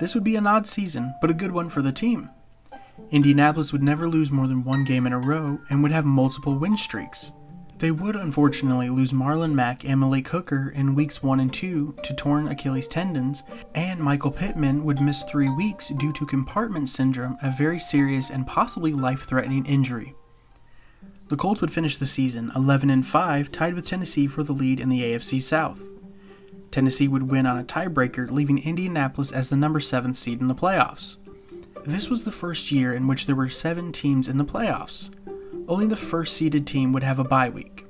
This 0.00 0.14
would 0.14 0.24
be 0.24 0.34
an 0.34 0.48
odd 0.48 0.66
season, 0.66 1.14
but 1.20 1.30
a 1.30 1.34
good 1.34 1.52
one 1.52 1.70
for 1.70 1.80
the 1.80 1.92
team. 1.92 2.28
Indianapolis 3.10 3.72
would 3.72 3.82
never 3.82 4.08
lose 4.08 4.32
more 4.32 4.48
than 4.48 4.64
one 4.64 4.84
game 4.84 5.06
in 5.06 5.12
a 5.12 5.18
row 5.18 5.60
and 5.70 5.82
would 5.82 5.92
have 5.92 6.04
multiple 6.04 6.58
win 6.58 6.76
streaks. 6.76 7.30
They 7.78 7.90
would 7.90 8.16
unfortunately 8.16 8.88
lose 8.88 9.12
Marlon 9.12 9.52
Mack 9.52 9.84
and 9.84 10.00
Malik 10.00 10.28
Hooker 10.28 10.70
in 10.70 10.94
weeks 10.94 11.22
1 11.22 11.40
and 11.40 11.52
2 11.52 11.96
to 12.02 12.14
torn 12.14 12.48
Achilles 12.48 12.88
tendons, 12.88 13.42
and 13.74 14.00
Michael 14.00 14.30
Pittman 14.30 14.82
would 14.84 15.02
miss 15.02 15.24
three 15.24 15.50
weeks 15.50 15.90
due 15.90 16.12
to 16.14 16.24
compartment 16.24 16.88
syndrome, 16.88 17.36
a 17.42 17.50
very 17.50 17.78
serious 17.78 18.30
and 18.30 18.46
possibly 18.46 18.92
life 18.92 19.24
threatening 19.24 19.66
injury. 19.66 20.14
The 21.28 21.36
Colts 21.36 21.60
would 21.60 21.72
finish 21.72 21.96
the 21.96 22.06
season 22.06 22.50
11 22.56 22.88
and 22.88 23.06
5, 23.06 23.52
tied 23.52 23.74
with 23.74 23.84
Tennessee 23.84 24.26
for 24.26 24.42
the 24.42 24.54
lead 24.54 24.80
in 24.80 24.88
the 24.88 25.02
AFC 25.02 25.42
South. 25.42 25.82
Tennessee 26.70 27.08
would 27.08 27.24
win 27.24 27.44
on 27.44 27.58
a 27.58 27.64
tiebreaker, 27.64 28.30
leaving 28.30 28.62
Indianapolis 28.62 29.32
as 29.32 29.50
the 29.50 29.56
number 29.56 29.80
7 29.80 30.14
seed 30.14 30.40
in 30.40 30.48
the 30.48 30.54
playoffs. 30.54 31.18
This 31.84 32.08
was 32.08 32.24
the 32.24 32.32
first 32.32 32.72
year 32.72 32.94
in 32.94 33.06
which 33.06 33.26
there 33.26 33.36
were 33.36 33.50
7 33.50 33.92
teams 33.92 34.28
in 34.28 34.38
the 34.38 34.44
playoffs. 34.44 35.10
Only 35.68 35.86
the 35.86 35.96
first 35.96 36.36
seeded 36.36 36.66
team 36.66 36.92
would 36.92 37.02
have 37.02 37.18
a 37.18 37.24
bye 37.24 37.48
week. 37.48 37.84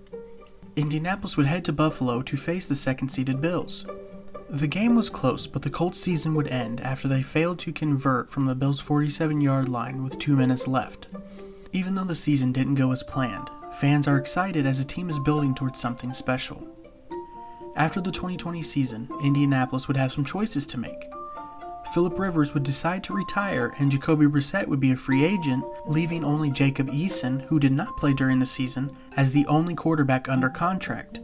Indianapolis 0.77 1.37
would 1.37 1.47
head 1.47 1.65
to 1.67 1.73
Buffalo 1.73 2.23
to 2.23 2.37
face 2.37 2.67
the 2.67 2.75
second 2.75 3.11
seeded 3.11 3.41
Bills. 3.41 3.87
The 4.49 4.67
game 4.67 4.95
was 4.95 5.11
close, 5.11 5.47
but 5.47 5.63
the 5.63 5.71
Colts 5.71 6.01
season 6.01 6.35
would 6.35 6.49
end 6.49 6.81
after 6.81 7.09
they 7.09 7.23
failed 7.23 7.59
to 7.61 7.73
convert 7.73 8.31
from 8.31 8.47
the 8.47 8.55
Bills' 8.55 8.81
47 8.81 9.41
yard 9.41 9.69
line 9.69 10.05
with 10.05 10.19
two 10.19 10.37
minutes 10.37 10.67
left. 10.67 11.09
Even 11.73 11.95
though 11.95 12.05
the 12.05 12.15
season 12.15 12.53
didn't 12.53 12.77
go 12.77 12.93
as 12.93 13.03
planned, 13.03 13.51
fans 13.75 14.09
are 14.09 14.17
excited 14.17 14.67
as 14.67 14.79
the 14.79 14.85
team 14.85 15.11
is 15.11 15.19
building 15.19 15.55
towards 15.55 15.81
something 15.81 16.15
special. 16.15 16.67
After 17.75 18.01
the 18.01 18.13
2020 18.13 18.63
season, 18.63 19.09
Indianapolis 19.23 19.89
would 19.89 19.99
have 19.99 20.13
some 20.13 20.25
choices 20.25 20.67
to 20.69 20.79
make. 20.79 21.11
Philip 21.93 22.19
Rivers 22.19 22.53
would 22.53 22.63
decide 22.63 23.03
to 23.05 23.15
retire 23.15 23.75
and 23.79 23.91
Jacoby 23.91 24.27
Brissett 24.27 24.67
would 24.67 24.81
be 24.81 24.93
a 24.93 24.97
free 24.97 25.25
agent, 25.25 25.65
leaving 25.87 26.25
only 26.25 26.51
Jacob 26.51 26.91
Eason, 26.91 27.43
who 27.43 27.59
did 27.59 27.73
not 27.73 27.97
play 27.97 28.13
during 28.13 28.39
the 28.39 28.47
season, 28.47 28.95
as 29.17 29.33
the 29.33 29.47
only 29.47 29.75
quarterback 29.75 30.29
under 30.29 30.49
contract. 30.49 31.21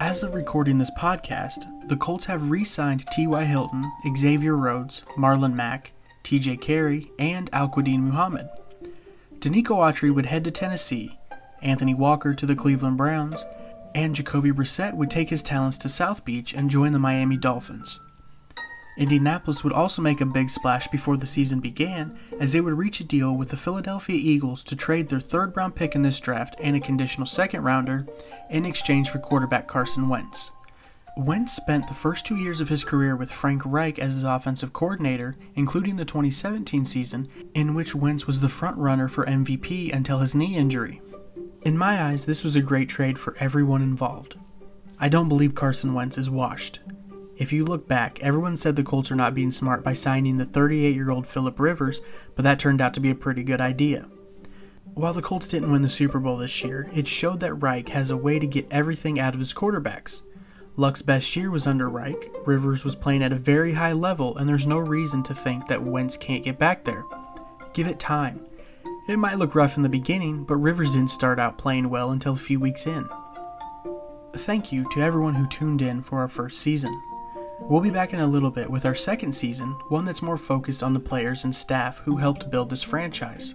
As 0.00 0.22
of 0.22 0.34
recording 0.34 0.78
this 0.78 0.90
podcast, 0.98 1.88
the 1.88 1.96
Colts 1.96 2.24
have 2.26 2.50
re 2.50 2.64
signed 2.64 3.06
T.Y. 3.12 3.44
Hilton, 3.44 3.90
Xavier 4.16 4.56
Rhodes, 4.56 5.02
Marlon 5.16 5.54
Mack, 5.54 5.92
TJ 6.24 6.60
Carrie, 6.60 7.10
and 7.18 7.48
Al-Quadin 7.52 8.00
Muhammad. 8.00 8.48
Denico 9.38 9.76
Autry 9.76 10.12
would 10.12 10.26
head 10.26 10.44
to 10.44 10.50
Tennessee, 10.50 11.18
Anthony 11.62 11.94
Walker 11.94 12.34
to 12.34 12.46
the 12.46 12.56
Cleveland 12.56 12.96
Browns, 12.96 13.44
and 13.94 14.14
Jacoby 14.14 14.50
Brissett 14.50 14.94
would 14.94 15.10
take 15.10 15.30
his 15.30 15.42
talents 15.42 15.78
to 15.78 15.88
South 15.88 16.24
Beach 16.24 16.52
and 16.52 16.70
join 16.70 16.92
the 16.92 16.98
Miami 16.98 17.36
Dolphins. 17.36 18.00
Indianapolis 18.96 19.62
would 19.62 19.72
also 19.72 20.00
make 20.00 20.20
a 20.20 20.26
big 20.26 20.48
splash 20.48 20.88
before 20.88 21.16
the 21.16 21.26
season 21.26 21.60
began, 21.60 22.18
as 22.40 22.52
they 22.52 22.60
would 22.60 22.78
reach 22.78 23.00
a 23.00 23.04
deal 23.04 23.34
with 23.34 23.50
the 23.50 23.56
Philadelphia 23.56 24.16
Eagles 24.16 24.64
to 24.64 24.76
trade 24.76 25.08
their 25.08 25.20
third 25.20 25.56
round 25.56 25.74
pick 25.74 25.94
in 25.94 26.02
this 26.02 26.20
draft 26.20 26.56
and 26.60 26.74
a 26.74 26.80
conditional 26.80 27.26
second 27.26 27.62
rounder 27.62 28.06
in 28.50 28.64
exchange 28.64 29.10
for 29.10 29.18
quarterback 29.18 29.66
Carson 29.66 30.08
Wentz. 30.08 30.50
Wentz 31.18 31.54
spent 31.54 31.86
the 31.86 31.94
first 31.94 32.26
two 32.26 32.36
years 32.36 32.60
of 32.60 32.68
his 32.68 32.84
career 32.84 33.16
with 33.16 33.30
Frank 33.30 33.62
Reich 33.64 33.98
as 33.98 34.14
his 34.14 34.24
offensive 34.24 34.74
coordinator, 34.74 35.34
including 35.54 35.96
the 35.96 36.04
2017 36.04 36.84
season, 36.84 37.28
in 37.54 37.74
which 37.74 37.94
Wentz 37.94 38.26
was 38.26 38.40
the 38.40 38.50
front 38.50 38.76
runner 38.76 39.08
for 39.08 39.24
MVP 39.24 39.92
until 39.94 40.18
his 40.18 40.34
knee 40.34 40.56
injury. 40.56 41.00
In 41.62 41.78
my 41.78 42.02
eyes, 42.02 42.26
this 42.26 42.44
was 42.44 42.54
a 42.54 42.60
great 42.60 42.90
trade 42.90 43.18
for 43.18 43.34
everyone 43.40 43.82
involved. 43.82 44.36
I 45.00 45.08
don't 45.08 45.28
believe 45.28 45.54
Carson 45.54 45.94
Wentz 45.94 46.18
is 46.18 46.28
washed. 46.28 46.80
If 47.36 47.52
you 47.52 47.64
look 47.64 47.86
back, 47.86 48.18
everyone 48.22 48.56
said 48.56 48.76
the 48.76 48.82
Colts 48.82 49.10
are 49.10 49.16
not 49.16 49.34
being 49.34 49.52
smart 49.52 49.84
by 49.84 49.92
signing 49.92 50.38
the 50.38 50.46
38 50.46 50.94
year 50.94 51.10
old 51.10 51.26
Philip 51.26 51.60
Rivers, 51.60 52.00
but 52.34 52.42
that 52.44 52.58
turned 52.58 52.80
out 52.80 52.94
to 52.94 53.00
be 53.00 53.10
a 53.10 53.14
pretty 53.14 53.44
good 53.44 53.60
idea. 53.60 54.08
While 54.94 55.12
the 55.12 55.20
Colts 55.20 55.46
didn't 55.46 55.70
win 55.70 55.82
the 55.82 55.88
Super 55.88 56.18
Bowl 56.18 56.38
this 56.38 56.64
year, 56.64 56.88
it 56.94 57.06
showed 57.06 57.40
that 57.40 57.54
Reich 57.54 57.90
has 57.90 58.10
a 58.10 58.16
way 58.16 58.38
to 58.38 58.46
get 58.46 58.66
everything 58.70 59.20
out 59.20 59.34
of 59.34 59.40
his 59.40 59.52
quarterbacks. 59.52 60.22
Luck's 60.78 61.02
best 61.02 61.36
year 61.36 61.50
was 61.50 61.66
under 61.66 61.90
Reich, 61.90 62.30
Rivers 62.46 62.84
was 62.84 62.96
playing 62.96 63.22
at 63.22 63.32
a 63.32 63.36
very 63.36 63.74
high 63.74 63.92
level, 63.92 64.36
and 64.38 64.48
there's 64.48 64.66
no 64.66 64.78
reason 64.78 65.22
to 65.24 65.34
think 65.34 65.68
that 65.68 65.82
Wentz 65.82 66.16
can't 66.16 66.44
get 66.44 66.58
back 66.58 66.84
there. 66.84 67.04
Give 67.74 67.86
it 67.86 67.98
time. 67.98 68.46
It 69.08 69.18
might 69.18 69.36
look 69.36 69.54
rough 69.54 69.76
in 69.76 69.82
the 69.82 69.88
beginning, 69.90 70.44
but 70.44 70.56
Rivers 70.56 70.94
didn't 70.94 71.10
start 71.10 71.38
out 71.38 71.58
playing 71.58 71.90
well 71.90 72.10
until 72.10 72.32
a 72.32 72.36
few 72.36 72.58
weeks 72.58 72.86
in. 72.86 73.06
Thank 74.34 74.72
you 74.72 74.88
to 74.92 75.00
everyone 75.00 75.34
who 75.34 75.46
tuned 75.46 75.82
in 75.82 76.02
for 76.02 76.20
our 76.20 76.28
first 76.28 76.60
season. 76.60 77.02
We'll 77.60 77.80
be 77.80 77.90
back 77.90 78.12
in 78.12 78.20
a 78.20 78.26
little 78.26 78.50
bit 78.50 78.70
with 78.70 78.84
our 78.84 78.94
second 78.94 79.32
season, 79.32 79.70
one 79.88 80.04
that's 80.04 80.22
more 80.22 80.36
focused 80.36 80.82
on 80.82 80.92
the 80.92 81.00
players 81.00 81.44
and 81.44 81.54
staff 81.54 81.98
who 81.98 82.16
helped 82.16 82.50
build 82.50 82.70
this 82.70 82.82
franchise. 82.82 83.54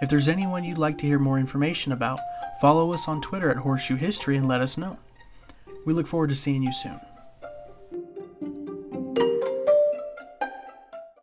If 0.00 0.08
there's 0.08 0.28
anyone 0.28 0.64
you'd 0.64 0.78
like 0.78 0.98
to 0.98 1.06
hear 1.06 1.18
more 1.18 1.38
information 1.38 1.92
about, 1.92 2.18
follow 2.60 2.92
us 2.92 3.06
on 3.06 3.20
Twitter 3.20 3.50
at 3.50 3.58
Horseshoe 3.58 3.96
History 3.96 4.36
and 4.36 4.48
let 4.48 4.60
us 4.60 4.76
know. 4.76 4.98
We 5.84 5.92
look 5.92 6.06
forward 6.06 6.30
to 6.30 6.34
seeing 6.34 6.62
you 6.62 6.72
soon. 6.72 7.00